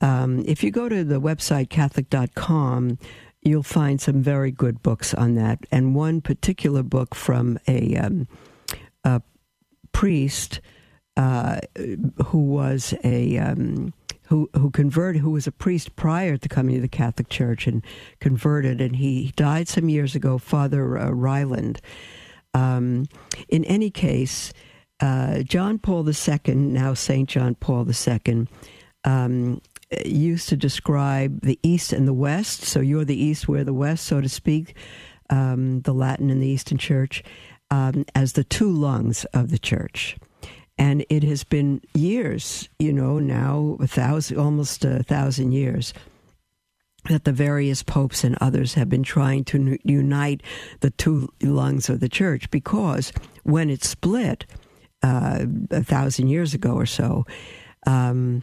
[0.00, 2.98] Um, if you go to the website Catholic.com,
[3.42, 5.58] you'll find some very good books on that.
[5.70, 8.26] And one particular book from a, um,
[9.04, 9.20] a
[9.92, 10.62] priest
[11.18, 11.60] uh,
[12.28, 13.36] who was a.
[13.36, 13.92] Um,
[14.28, 17.84] who who converted, who was a priest prior to coming to the Catholic Church and
[18.20, 21.80] converted, and he died some years ago, Father uh, Ryland.
[22.54, 23.06] Um,
[23.48, 24.52] in any case,
[25.00, 28.46] uh, John Paul II, now Saint John Paul II,
[29.04, 29.60] um,
[30.04, 32.62] used to describe the East and the West.
[32.62, 34.76] So you're the East, we're the West, so to speak.
[35.30, 37.22] Um, the Latin and the Eastern Church
[37.70, 40.16] um, as the two lungs of the Church.
[40.78, 45.92] And it has been years, you know, now a thousand, almost a thousand years,
[47.08, 50.42] that the various popes and others have been trying to unite
[50.80, 53.12] the two lungs of the church because
[53.44, 54.46] when it split
[55.02, 57.24] uh, a thousand years ago or so,
[57.86, 58.42] um,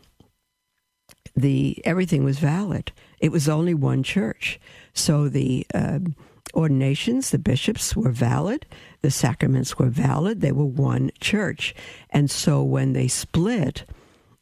[1.35, 2.91] the everything was valid.
[3.19, 4.59] It was only one church,
[4.93, 5.99] so the uh,
[6.55, 8.65] ordinations, the bishops were valid,
[9.01, 11.75] the sacraments were valid, they were one church.
[12.09, 13.85] And so when they split,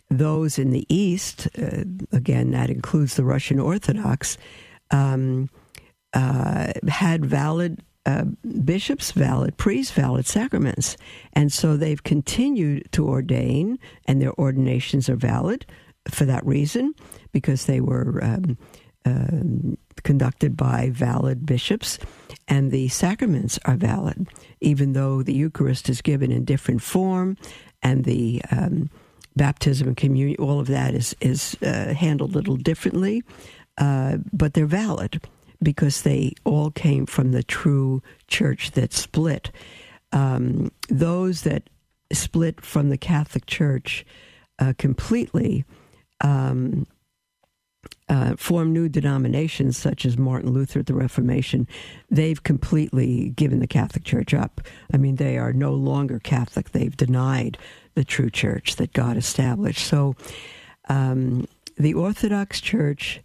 [0.09, 4.37] those in the East, uh, again, that includes the Russian Orthodox,
[4.91, 5.49] um,
[6.13, 8.25] uh, had valid uh,
[8.65, 10.97] bishops, valid priests, valid sacraments.
[11.33, 15.65] And so they've continued to ordain, and their ordinations are valid
[16.09, 16.93] for that reason,
[17.31, 18.57] because they were um,
[19.05, 21.99] uh, conducted by valid bishops,
[22.47, 24.27] and the sacraments are valid,
[24.61, 27.37] even though the Eucharist is given in different form,
[27.81, 28.89] and the um,
[29.35, 33.23] baptism and communion, all of that is is uh, handled a little differently,
[33.77, 35.21] uh, but they're valid
[35.61, 39.51] because they all came from the true church that split.
[40.11, 41.69] Um, those that
[42.11, 44.05] split from the Catholic Church
[44.59, 45.65] uh, completely.
[46.21, 46.85] Um,
[48.09, 51.67] uh, form new denominations such as Martin Luther at the Reformation,
[52.11, 54.61] they've completely given the Catholic Church up.
[54.93, 56.71] I mean, they are no longer Catholic.
[56.71, 57.57] They've denied
[57.95, 59.85] the true church that God established.
[59.87, 60.15] So,
[60.89, 63.21] um, the Orthodox Church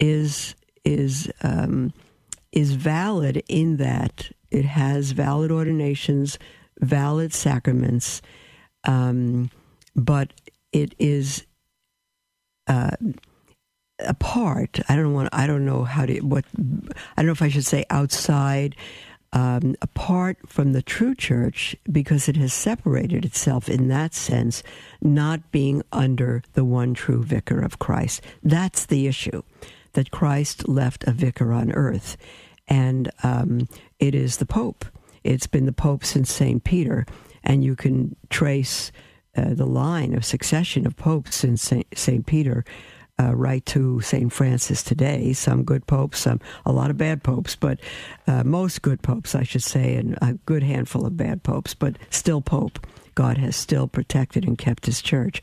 [0.00, 1.92] is is um,
[2.52, 6.38] is valid in that it has valid ordinations,
[6.80, 8.22] valid sacraments,
[8.84, 9.50] um,
[9.94, 10.32] but
[10.72, 11.44] it is.
[12.66, 12.96] Uh,
[14.06, 14.80] apart.
[14.88, 15.28] I don't want.
[15.32, 16.20] I don't know how to.
[16.20, 18.76] What I don't know if I should say outside.
[19.32, 24.62] Um, apart from the true church because it has separated itself in that sense,
[25.02, 28.22] not being under the one true vicar of Christ.
[28.44, 29.42] That's the issue,
[29.94, 32.16] that Christ left a vicar on earth.
[32.68, 33.66] And um,
[33.98, 34.84] it is the Pope.
[35.24, 36.62] It's been the Pope since St.
[36.62, 37.04] Peter.
[37.42, 38.92] And you can trace
[39.36, 42.26] uh, the line of succession of popes since St.
[42.26, 42.64] Peter
[43.20, 44.32] uh, right to St.
[44.32, 45.32] Francis today.
[45.32, 47.80] Some good popes, some a lot of bad popes, but
[48.26, 51.96] uh, most good popes, I should say, and a good handful of bad popes, but
[52.10, 52.86] still Pope.
[53.14, 55.40] God has still protected and kept His church.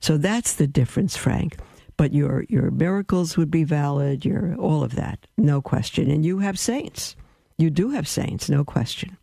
[0.00, 1.58] So that's the difference, Frank.
[1.96, 4.24] But your your miracles would be valid.
[4.24, 6.10] Your all of that, no question.
[6.10, 7.14] And you have saints.
[7.58, 9.18] You do have saints, no question.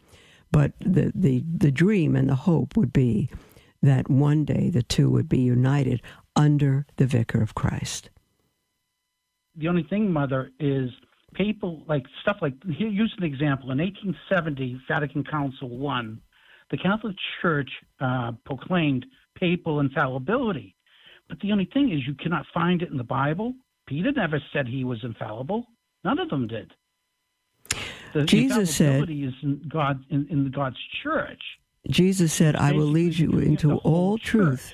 [0.51, 3.31] But the the the dream and the hope would be
[3.81, 6.01] that one day the two would be united
[6.37, 8.09] under the vicar of Christ.
[9.57, 10.91] The only thing, Mother, is
[11.33, 12.87] people like stuff like here.
[12.87, 13.71] Use an example.
[13.71, 16.21] In 1870, Vatican Council one,
[16.69, 17.69] the Catholic Church
[17.99, 20.75] uh, proclaimed papal infallibility.
[21.27, 23.53] But the only thing is, you cannot find it in the Bible.
[23.87, 25.65] Peter never said he was infallible.
[26.03, 26.71] None of them did.
[28.13, 31.41] The Jesus said, "Is in God in, in God's church."
[31.89, 34.73] Jesus said, "I will lead you into all truth."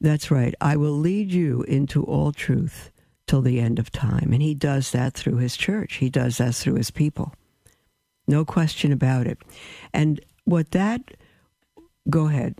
[0.00, 0.54] That's right.
[0.60, 2.90] I will lead you into all truth
[3.26, 4.32] till the end of time.
[4.32, 7.34] And he does that through his church, he does that through his people.
[8.26, 9.38] No question about it.
[9.92, 11.02] And what that,
[12.08, 12.56] go ahead.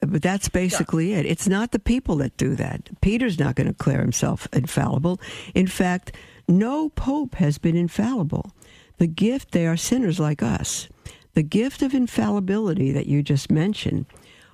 [0.00, 1.18] But that's basically yeah.
[1.18, 1.26] it.
[1.26, 2.90] It's not the people that do that.
[3.00, 5.20] Peter's not going to declare himself infallible.
[5.54, 6.12] In fact,
[6.46, 8.52] no pope has been infallible.
[8.98, 10.88] The gift, they are sinners like us.
[11.32, 14.06] The gift of infallibility that you just mentioned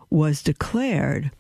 [0.09, 1.31] was declared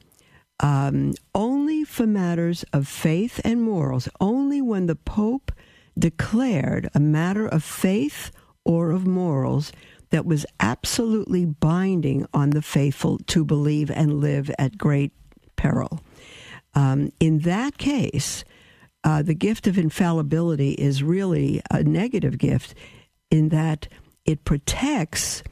[0.60, 5.52] um, only for matters of faith and morals, only when the Pope
[5.98, 8.30] declared a matter of faith
[8.64, 9.72] or of morals
[10.10, 15.12] that was absolutely binding on the faithful to believe and live at great
[15.56, 16.00] peril.
[16.74, 18.44] Um, in that case,
[19.02, 22.74] uh, the gift of infallibility is really a negative gift
[23.30, 23.88] in that
[24.24, 25.42] it protects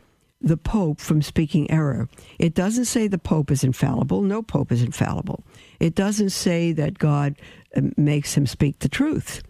[0.41, 2.09] the Pope from speaking error.
[2.39, 4.23] It doesn't say the Pope is infallible.
[4.23, 5.43] No Pope is infallible.
[5.81, 7.37] It doesn't say that God
[7.77, 9.43] uh, makes him speak the truth.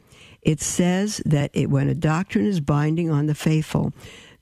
[0.43, 3.93] It says that it, when a doctrine is binding on the faithful,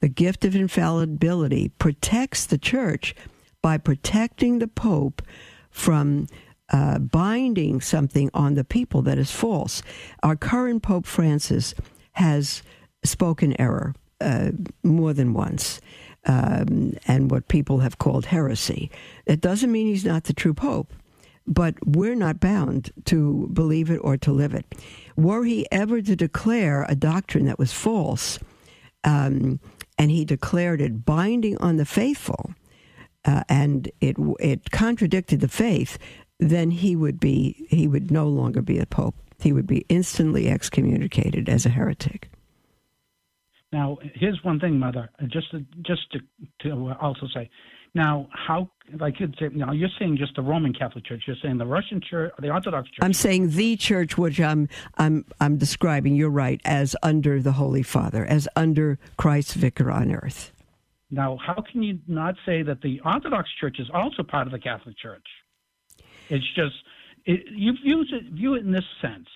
[0.00, 3.14] the gift of infallibility protects the church
[3.62, 5.22] by protecting the Pope
[5.70, 6.26] from
[6.72, 9.82] uh, binding something on the people that is false.
[10.22, 11.74] Our current Pope Francis
[12.12, 12.62] has
[13.04, 14.50] spoken error uh,
[14.82, 15.80] more than once.
[16.28, 18.90] Um, and what people have called heresy.
[19.26, 20.92] It doesn't mean he's not the true pope,
[21.46, 24.66] but we're not bound to believe it or to live it.
[25.16, 28.40] Were he ever to declare a doctrine that was false,
[29.04, 29.60] um,
[29.98, 32.52] and he declared it binding on the faithful,
[33.24, 35.98] uh, and it it contradicted the faith,
[36.40, 39.14] then he would be he would no longer be a pope.
[39.38, 42.30] He would be instantly excommunicated as a heretic.
[43.72, 46.20] Now, here's one thing, Mother, uh, just to, just to,
[46.60, 47.50] to uh, also say.
[47.94, 51.24] Now, how, like you'd uh, say, now you're saying just the Roman Catholic Church.
[51.26, 52.98] You're saying the Russian Church, the Orthodox Church.
[53.00, 56.14] I'm saying the church, which I'm, I'm, I'm describing.
[56.14, 60.52] You're right, as under the Holy Father, as under Christ's Vicar on earth.
[61.10, 64.58] Now, how can you not say that the Orthodox Church is also part of the
[64.58, 65.26] Catholic Church?
[66.28, 66.74] It's just
[67.24, 69.28] it, you view it, view it in this sense: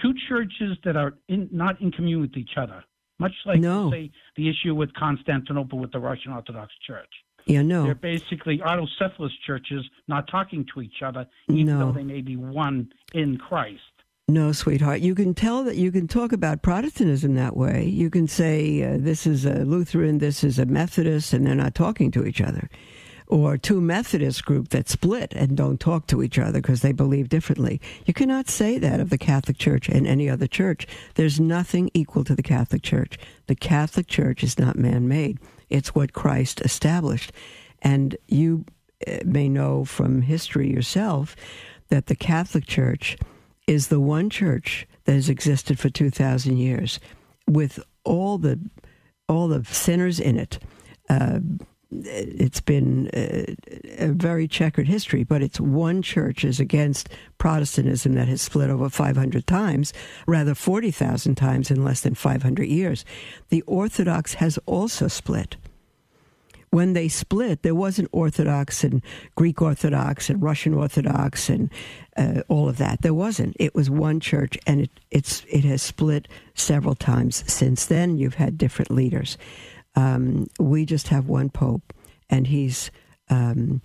[0.00, 2.82] two churches that are in, not in communion with each other
[3.18, 3.90] much like no.
[3.90, 7.12] say the issue with Constantinople with the Russian Orthodox Church.
[7.46, 7.84] Yeah, no.
[7.84, 11.78] They're basically autocephalous churches not talking to each other, even no.
[11.78, 13.80] though they may be one in Christ.
[14.30, 15.00] No, sweetheart.
[15.00, 17.86] You can tell that you can talk about Protestantism that way.
[17.86, 21.74] You can say uh, this is a Lutheran, this is a Methodist, and they're not
[21.74, 22.68] talking to each other
[23.28, 27.28] or two Methodist group that split and don't talk to each other because they believe
[27.28, 27.80] differently.
[28.06, 30.86] You cannot say that of the Catholic Church and any other church.
[31.14, 33.18] There's nothing equal to the Catholic Church.
[33.46, 37.32] The Catholic Church is not man made, it's what Christ established.
[37.82, 38.64] And you
[39.06, 41.36] uh, may know from history yourself
[41.88, 43.16] that the Catholic Church
[43.66, 46.98] is the one church that has existed for 2,000 years
[47.46, 48.58] with all the
[49.28, 50.58] all the sinners in it.
[51.10, 51.40] Uh,
[51.90, 53.56] it's been a,
[53.98, 57.08] a, very checkered history, but it's one church is against
[57.38, 59.92] Protestantism that has split over 500 times,
[60.26, 63.04] rather 40,000 times in less than 500 years.
[63.48, 65.56] The Orthodox has also split.
[66.70, 69.00] When they split, there wasn't Orthodox and
[69.36, 71.70] Greek Orthodox and Russian Orthodox and
[72.18, 73.00] uh, all of that.
[73.00, 73.56] There wasn't.
[73.58, 78.18] It was one church, and it, it's it has split several times since then.
[78.18, 79.38] You've had different leaders.
[79.98, 81.92] Um, we just have one pope,
[82.30, 82.92] and he's
[83.30, 83.82] um,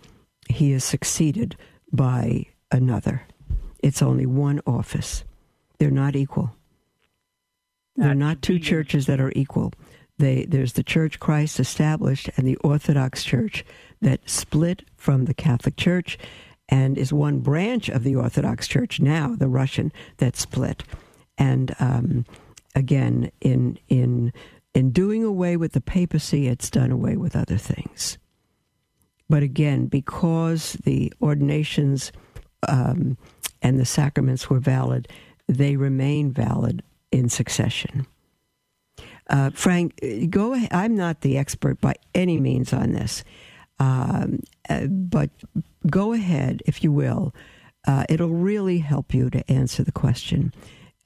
[0.47, 1.57] he is succeeded
[1.91, 3.23] by another.
[3.81, 5.23] It's only one office.
[5.79, 6.55] They're not equal.
[7.95, 9.73] They're not two churches that are equal.
[10.19, 13.65] They, there's the church Christ established and the Orthodox Church
[13.99, 16.19] that split from the Catholic Church
[16.69, 20.83] and is one branch of the Orthodox Church now, the Russian, that split.
[21.39, 22.25] And um,
[22.75, 24.31] again, in in
[24.73, 28.17] in doing away with the papacy, it's done away with other things.
[29.29, 32.11] But again, because the ordinations
[32.67, 33.17] um,
[33.61, 35.07] and the sacraments were valid,
[35.47, 38.05] they remain valid in succession.
[39.29, 39.99] Uh, Frank,
[40.29, 40.53] go.
[40.53, 40.69] Ahead.
[40.73, 43.23] I'm not the expert by any means on this,
[43.79, 45.29] um, uh, but
[45.89, 47.33] go ahead, if you will.
[47.87, 50.53] Uh, it'll really help you to answer the question.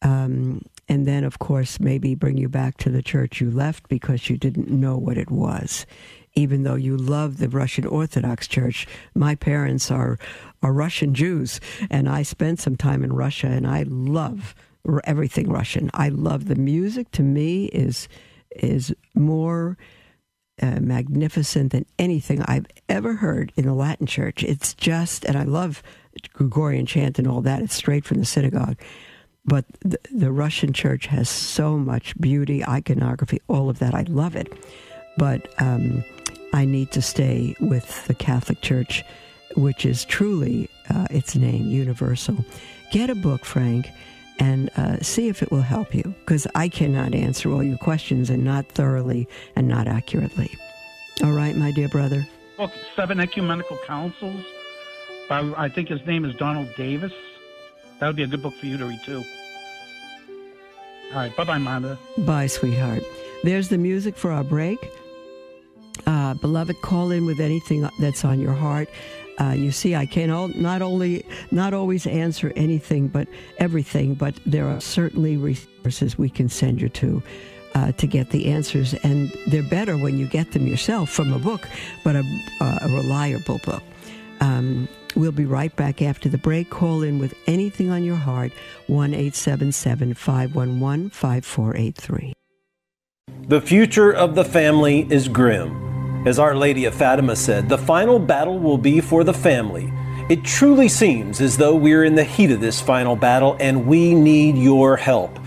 [0.02, 4.30] Um, and then, of course, maybe bring you back to the church you left because
[4.30, 5.86] you didn't know what it was.
[6.34, 10.18] Even though you love the Russian Orthodox Church, my parents are
[10.62, 11.60] are Russian Jews,
[11.90, 14.56] and I spent some time in Russia, and I love
[15.04, 15.90] everything Russian.
[15.94, 17.12] I love the music.
[17.12, 18.08] To me, is
[18.56, 19.78] is more
[20.62, 24.44] uh, magnificent than anything I've ever heard in the Latin Church.
[24.44, 25.84] It's just, and I love
[26.34, 27.62] Gregorian chant and all that.
[27.62, 28.78] It's straight from the synagogue.
[29.48, 33.96] But the, the Russian church has so much beauty, iconography, all of that.
[33.96, 34.52] I love it.
[35.18, 36.04] But um,
[36.54, 39.04] I need to stay with the Catholic Church,
[39.56, 42.44] which is truly uh, its name, universal.
[42.92, 43.88] Get a book, Frank,
[44.40, 48.30] and uh, see if it will help you, because I cannot answer all your questions
[48.30, 50.56] and not thoroughly and not accurately.
[51.24, 52.28] All right, my dear brother.
[52.58, 54.46] Book Seven Ecumenical Councils.
[55.30, 57.14] By, I think his name is Donald Davis.
[58.00, 59.24] That would be a good book for you to read too.
[61.12, 61.36] All right.
[61.36, 61.98] Bye bye, Mother.
[62.20, 63.04] Bye, sweetheart.
[63.44, 64.80] There's the music for our break.
[66.06, 68.90] Uh, beloved, call in with anything that's on your heart.
[69.40, 73.28] Uh, you see, I can all, not only not always answer anything, but
[73.60, 74.16] everything.
[74.16, 77.24] But there are certainly resources we can send you to.
[77.76, 81.38] uh, to get the answers, and they're better when you get them yourself from a
[81.38, 81.68] book,
[82.04, 82.24] but a,
[82.60, 83.84] uh, a reliable book.
[84.40, 84.88] Um,
[85.18, 86.70] we'll be right back after the break.
[86.70, 88.52] Call in with anything on your heart,
[88.88, 92.34] 1 877 511 5483.
[93.48, 96.26] The future of the family is grim.
[96.28, 99.92] As Our Lady of Fatima said, the final battle will be for the family.
[100.30, 104.14] It truly seems as though we're in the heat of this final battle and we
[104.14, 105.40] need your help.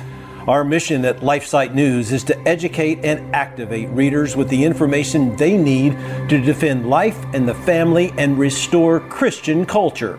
[0.49, 5.55] Our mission at LifeSite News is to educate and activate readers with the information they
[5.55, 5.93] need
[6.31, 10.19] to defend life and the family and restore Christian culture.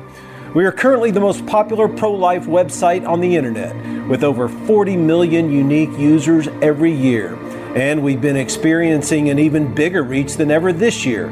[0.54, 3.76] We are currently the most popular pro life website on the internet
[4.08, 7.36] with over 40 million unique users every year.
[7.76, 11.32] And we've been experiencing an even bigger reach than ever this year.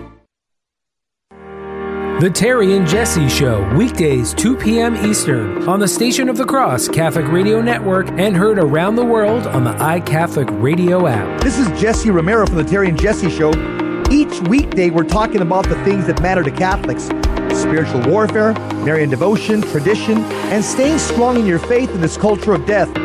[2.21, 4.95] The Terry and Jesse Show, weekdays 2 p.m.
[4.95, 9.47] Eastern on the Station of the Cross Catholic Radio Network and heard around the world
[9.47, 11.41] on the iCatholic Radio app.
[11.41, 13.49] This is Jesse Romero from the Terry and Jesse Show.
[14.11, 17.05] Each weekday, we're talking about the things that matter to Catholics
[17.59, 18.53] spiritual warfare,
[18.85, 20.19] Marian devotion, tradition,
[20.53, 22.95] and staying strong in your faith in this culture of death.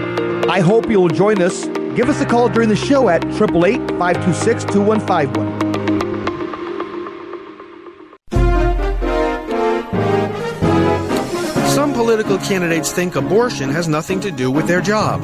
[0.51, 1.65] I hope you'll join us.
[1.97, 5.56] Give us a call during the show at 888 526 2151.
[12.39, 15.23] Candidates think abortion has nothing to do with their job.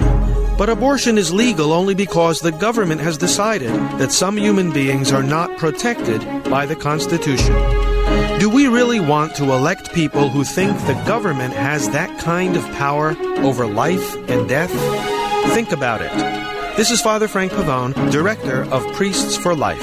[0.59, 5.23] But abortion is legal only because the government has decided that some human beings are
[5.23, 7.55] not protected by the Constitution.
[8.39, 12.65] Do we really want to elect people who think the government has that kind of
[12.73, 14.73] power over life and death?
[15.55, 16.13] Think about it.
[16.77, 19.83] This is Father Frank Pavone, Director of Priests for Life.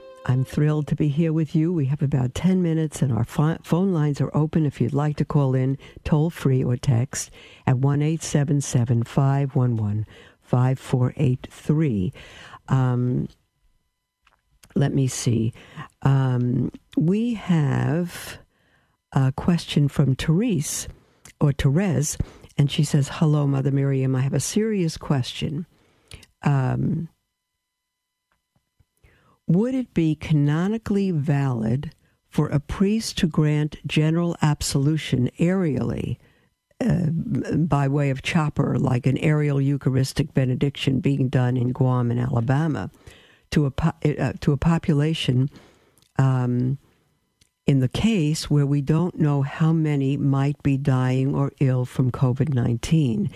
[0.25, 1.73] I'm thrilled to be here with you.
[1.73, 5.25] We have about 10 minutes, and our phone lines are open if you'd like to
[5.25, 7.31] call in toll free or text
[7.65, 10.05] at 1 877 511
[10.41, 12.13] 5483.
[12.67, 13.27] Um,
[14.75, 15.53] let me see.
[16.03, 18.37] Um, we have
[19.13, 20.87] a question from Therese
[21.39, 22.17] or Therese,
[22.57, 24.15] and she says, Hello, Mother Miriam.
[24.15, 25.65] I have a serious question.
[26.43, 27.09] Um,
[29.55, 31.91] would it be canonically valid
[32.29, 36.17] for a priest to grant general absolution aerially
[36.79, 37.07] uh,
[37.57, 42.89] by way of chopper, like an aerial Eucharistic benediction being done in Guam and Alabama,
[43.51, 45.49] to a, po- uh, to a population
[46.17, 46.77] um,
[47.67, 52.09] in the case where we don't know how many might be dying or ill from
[52.11, 53.29] COVID 19?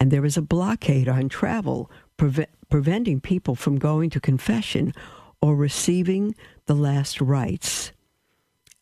[0.00, 4.94] And there is a blockade on travel pre- preventing people from going to confession
[5.42, 6.34] or receiving
[6.66, 7.92] the last rites.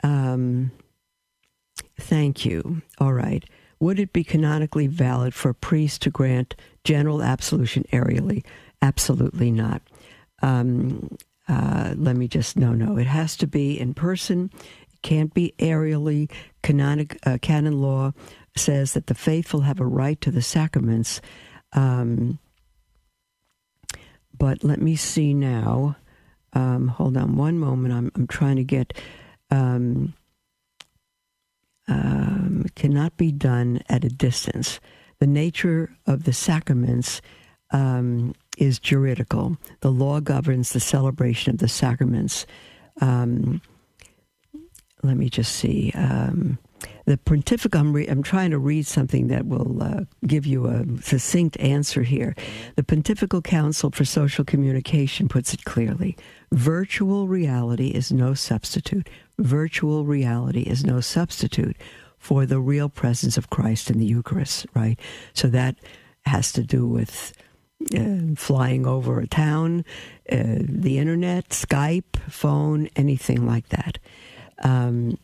[0.03, 0.71] Um,
[1.99, 2.83] thank you.
[2.99, 3.45] All right.
[3.81, 8.45] Would it be canonically valid for a priest to grant general absolution aerially?
[8.83, 9.83] Absolutely not.
[10.43, 11.17] Um,
[11.49, 12.99] uh, let me just, no, no.
[12.99, 14.51] It has to be in person.
[14.93, 16.31] It can't be aerially.
[16.63, 18.13] Canonic, uh, canon law
[18.57, 21.21] says that the faithful have a right to the sacraments.
[21.73, 22.39] Um,
[24.37, 25.97] but let me see now.
[26.59, 27.95] Um, hold on one moment.
[27.95, 28.93] I'm, I'm trying to get.
[29.51, 30.15] Um,
[31.91, 34.79] um, cannot be done at a distance.
[35.21, 37.23] The nature of the sacraments
[37.71, 39.57] um, is juridical.
[39.81, 42.45] The law governs the celebration of the sacraments.
[43.01, 43.63] Um,
[45.03, 45.93] let me just see.
[45.95, 46.59] Um,
[47.07, 50.85] the pontifical, I'm, re, I'm, trying to read something that will uh, give you a
[51.03, 52.37] succinct answer here.
[52.77, 56.17] The Pontifical Council for Social Communication puts it clearly
[56.53, 59.09] virtual reality is no substitute.
[59.39, 61.77] Virtual reality is no substitute
[62.19, 64.99] for the real presence of Christ in the Eucharist, right?
[65.35, 65.77] So that
[66.27, 67.33] has to do with
[67.97, 69.85] uh, flying over a town,
[70.31, 73.99] uh, the internet, Skype, phone, anything like that.
[74.65, 75.17] Um,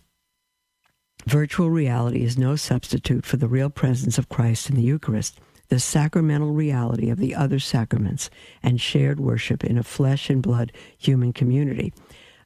[1.27, 5.81] virtual reality is no substitute for the real presence of Christ in the Eucharist, the
[5.81, 8.31] sacramental reality of the other sacraments,
[8.63, 11.93] and shared worship in a flesh and blood human community.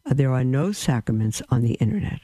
[0.07, 2.21] Uh, there are no sacraments on the internet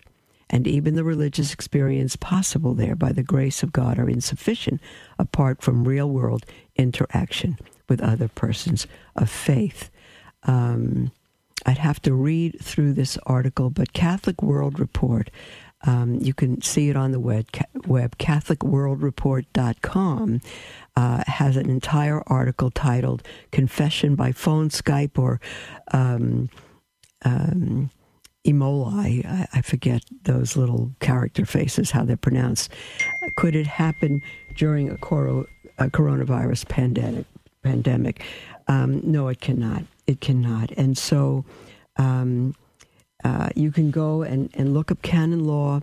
[0.51, 4.81] and even the religious experience possible there by the grace of God are insufficient
[5.19, 6.45] apart from real world
[6.77, 8.87] interaction with other persons
[9.17, 9.91] of faith.
[10.45, 11.13] Um,
[11.67, 15.31] I'd have to read through this article, but Catholic World Report,
[15.85, 17.47] um, you can see it on the web,
[17.87, 20.41] web CatholicWorldReport.com,
[20.97, 23.23] uh, has an entire article titled
[23.53, 25.41] Confession by Phone, Skype, or
[25.93, 26.49] um,
[27.25, 27.91] um,
[28.47, 32.71] Emoli, I, I, forget those little character faces, how they're pronounced.
[33.37, 34.21] Could it happen
[34.57, 35.47] during a, coro,
[35.79, 37.25] a coronavirus pandemic?
[37.63, 38.23] Pandemic?
[38.69, 39.85] Um, no, it cannot.
[40.07, 40.71] It cannot.
[40.73, 41.47] And so
[41.97, 42.55] um,
[43.25, 45.81] uh, you can go and, and look up canon law,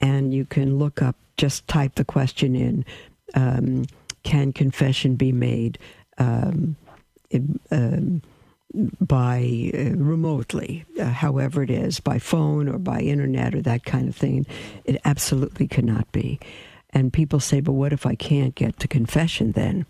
[0.00, 2.84] and you can look up, just type the question in
[3.34, 3.84] um,
[4.22, 5.78] Can confession be made?
[6.18, 6.76] Um,
[7.70, 8.22] um,
[9.00, 14.08] by uh, remotely, uh, however it is, by phone or by internet or that kind
[14.08, 14.46] of thing.
[14.84, 16.38] It absolutely cannot be.
[16.90, 19.86] And people say, but what if I can't get to confession then?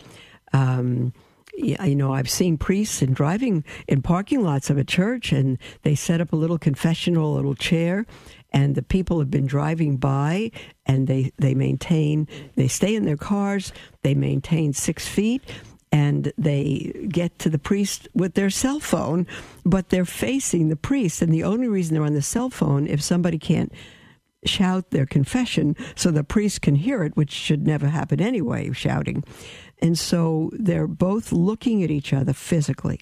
[1.62, 5.94] You know, I've seen priests in driving in parking lots of a church, and they
[5.94, 8.06] set up a little confessional, a little chair,
[8.52, 10.50] and the people have been driving by,
[10.86, 15.42] and they they maintain, they stay in their cars, they maintain six feet,
[15.92, 19.26] and they get to the priest with their cell phone,
[19.64, 21.22] but they're facing the priest.
[21.22, 23.72] And the only reason they're on the cell phone, if somebody can't
[24.44, 29.24] shout their confession so the priest can hear it, which should never happen anyway, shouting.
[29.80, 33.00] And so they're both looking at each other physically.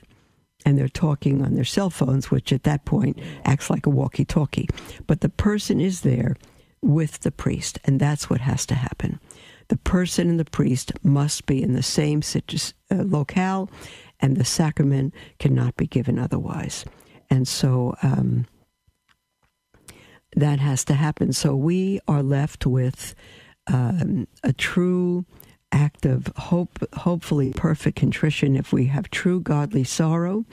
[0.67, 4.25] And they're talking on their cell phones, which at that point acts like a walkie
[4.25, 4.69] talkie.
[5.07, 6.37] But the person is there
[6.83, 9.21] with the priest, and that's what has to happen
[9.69, 12.23] the person and the priest must be in the same
[12.91, 13.71] uh, locale,
[14.21, 16.85] and the sacrament cannot be given otherwise.
[17.31, 18.47] And so um,
[20.37, 21.33] that has to happen.
[21.33, 23.15] So we are left with
[23.67, 25.25] um, a true
[25.73, 30.45] act of hope, hopefully perfect contrition if we have true godly sorrow.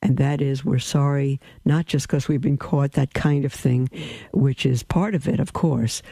[0.00, 3.88] And that is, we're sorry not just because we've been caught, that kind of thing,
[4.32, 6.02] which is part of it, of course.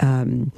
[0.00, 0.52] Um,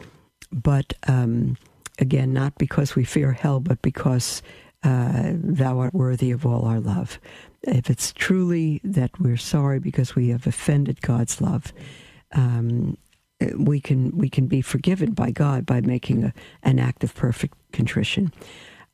[0.52, 1.56] but um,
[1.98, 4.42] again, not because we fear hell, but because
[4.84, 7.18] uh, thou art worthy of all our love.
[7.62, 11.72] If it's truly that we're sorry because we have offended God's love,
[12.34, 12.96] um,
[13.56, 17.54] we can we can be forgiven by God by making a, an act of perfect
[17.72, 18.32] contrition.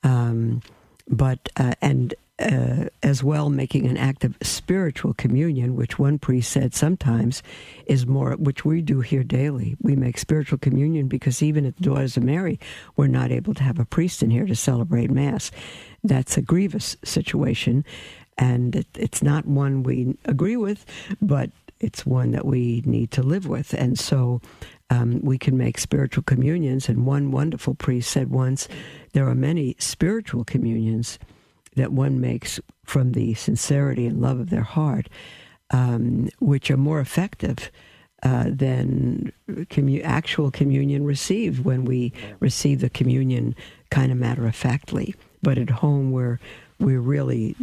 [0.03, 0.63] Um,
[1.09, 6.51] but uh, and uh, as well making an act of spiritual communion, which one priest
[6.51, 7.43] said sometimes
[7.87, 9.77] is more, which we do here daily.
[9.83, 12.59] We make spiritual communion because even at the Daughters of Mary,
[12.97, 15.51] we're not able to have a priest in here to celebrate Mass.
[16.03, 17.85] That's a grievous situation,
[18.39, 20.87] and it, it's not one we agree with,
[21.21, 23.75] but it's one that we need to live with.
[23.75, 24.41] And so
[24.91, 26.89] um, we can make spiritual communions.
[26.89, 28.69] And one wonderful priest said once,
[29.13, 31.19] there are many spiritual communions
[31.77, 35.09] that one makes from the sincerity and love of their heart,
[35.71, 37.71] um, which are more effective
[38.23, 39.33] uh, than
[40.05, 43.55] actual communion received when we receive the communion
[43.91, 45.15] kind of matter of factly.
[45.43, 46.39] But at home, we're
[46.79, 47.57] we really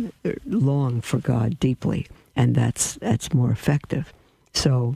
[0.45, 4.13] long for God deeply, and that's that's more effective.
[4.53, 4.95] So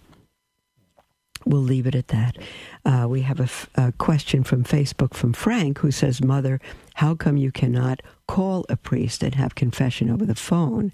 [1.45, 2.37] we'll leave it at that.
[2.85, 6.59] Uh, we have a, f- a question from Facebook from Frank who says, Mother,
[6.95, 10.91] how come you cannot call a priest and have confession over the phone?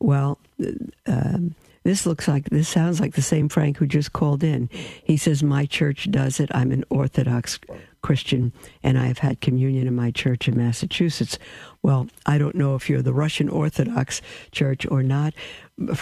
[0.00, 0.38] Well,
[1.06, 1.54] um,
[1.84, 4.68] this looks like, this sounds like the same Frank who just called in.
[5.04, 6.50] He says, My church does it.
[6.54, 7.60] I'm an Orthodox
[8.04, 11.38] Christian and I have had communion in my church in Massachusetts.
[11.82, 14.20] Well, I don't know if you're the Russian Orthodox
[14.52, 15.32] Church or not,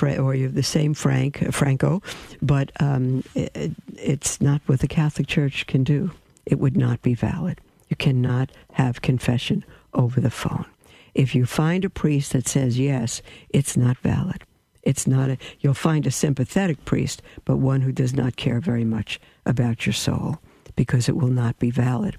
[0.00, 2.02] or you're the same Frank Franco,
[2.42, 6.10] but um, it, it's not what the Catholic Church can do.
[6.44, 7.60] It would not be valid.
[7.88, 9.64] You cannot have confession
[9.94, 10.66] over the phone.
[11.14, 14.42] If you find a priest that says yes, it's not valid.
[14.82, 18.84] It's not a, you'll find a sympathetic priest, but one who does not care very
[18.84, 20.38] much about your soul
[20.76, 22.16] because it will not be valid.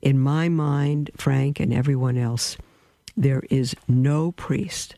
[0.00, 2.56] In my mind, Frank and everyone else,
[3.16, 4.96] there is no priest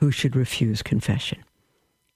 [0.00, 1.44] who should refuse confession.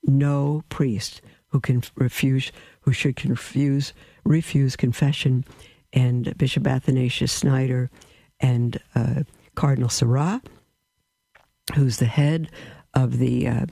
[0.04, 3.92] No priest who can refuse who should refuse
[4.24, 5.44] refuse confession.
[5.92, 7.90] And Bishop Athanasius Schneider
[8.40, 9.22] and uh,
[9.54, 10.42] Cardinal Sarah
[11.74, 12.50] who's the head
[12.94, 13.66] of the uh,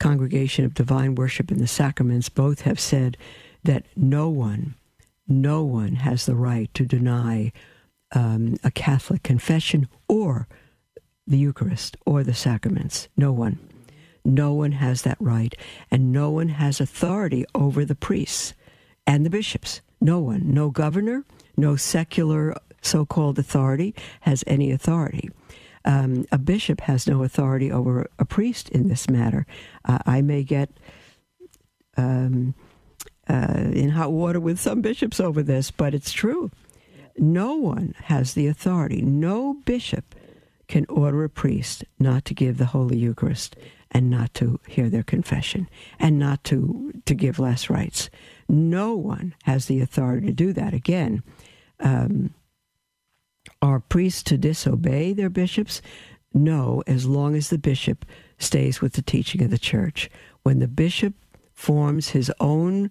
[0.00, 3.16] Congregation of Divine Worship and the Sacraments, both have said
[3.62, 4.74] that no one,
[5.28, 7.52] no one has the right to deny
[8.12, 10.48] um, a Catholic confession or
[11.26, 13.08] the Eucharist or the sacraments.
[13.16, 13.58] No one.
[14.24, 15.54] No one has that right,
[15.90, 18.54] and no one has authority over the priests
[19.06, 19.80] and the bishops.
[20.00, 21.24] No one, no governor,
[21.56, 25.30] no secular so called authority has any authority.
[25.84, 29.46] Um, a bishop has no authority over a priest in this matter.
[29.84, 30.70] Uh, I may get
[31.96, 32.54] um,
[33.28, 36.50] uh, in hot water with some bishops over this, but it's true.
[37.16, 39.02] No one has the authority.
[39.02, 40.14] No bishop
[40.68, 43.56] can order a priest not to give the Holy Eucharist
[43.90, 45.68] and not to hear their confession
[45.98, 48.08] and not to, to give last rites.
[48.48, 50.72] No one has the authority to do that.
[50.72, 51.22] Again,
[51.80, 52.32] um,
[53.62, 55.82] are priests to disobey their bishops?
[56.32, 58.04] No, as long as the bishop
[58.38, 60.10] stays with the teaching of the church.
[60.42, 61.14] When the bishop
[61.52, 62.90] forms his own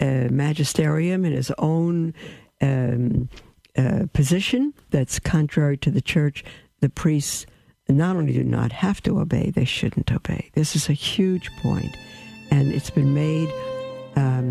[0.00, 2.14] uh, magisterium and his own
[2.60, 3.28] um,
[3.76, 6.44] uh, position that's contrary to the church,
[6.80, 7.46] the priests
[7.88, 10.50] not only do not have to obey, they shouldn't obey.
[10.54, 11.94] This is a huge point,
[12.50, 13.48] and it's been made
[14.16, 14.50] um,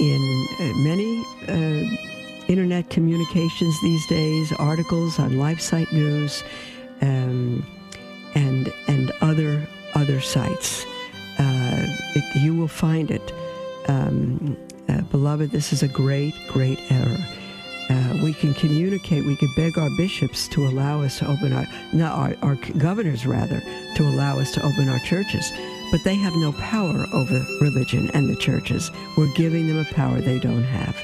[0.00, 2.17] in uh, many uh,
[2.48, 6.42] internet communications these days, articles on LifeSite News,
[7.02, 7.64] um,
[8.34, 10.84] and and other other sites.
[11.38, 11.86] Uh,
[12.16, 13.32] it, you will find it,
[13.86, 14.56] um,
[14.88, 15.50] uh, beloved.
[15.50, 17.18] This is a great, great error
[17.90, 21.66] uh, we can communicate, we could beg our bishops to allow us to open our,
[21.92, 23.62] not our, our governors rather,
[23.96, 25.50] to allow us to open our churches.
[25.90, 28.90] But they have no power over religion and the churches.
[29.16, 30.96] We're giving them a power they don't have.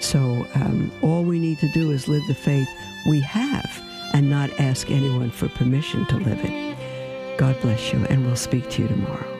[0.00, 2.68] So um, all we need to do is live the faith
[3.06, 3.82] we have
[4.14, 7.38] and not ask anyone for permission to live it.
[7.38, 9.37] God bless you, and we'll speak to you tomorrow.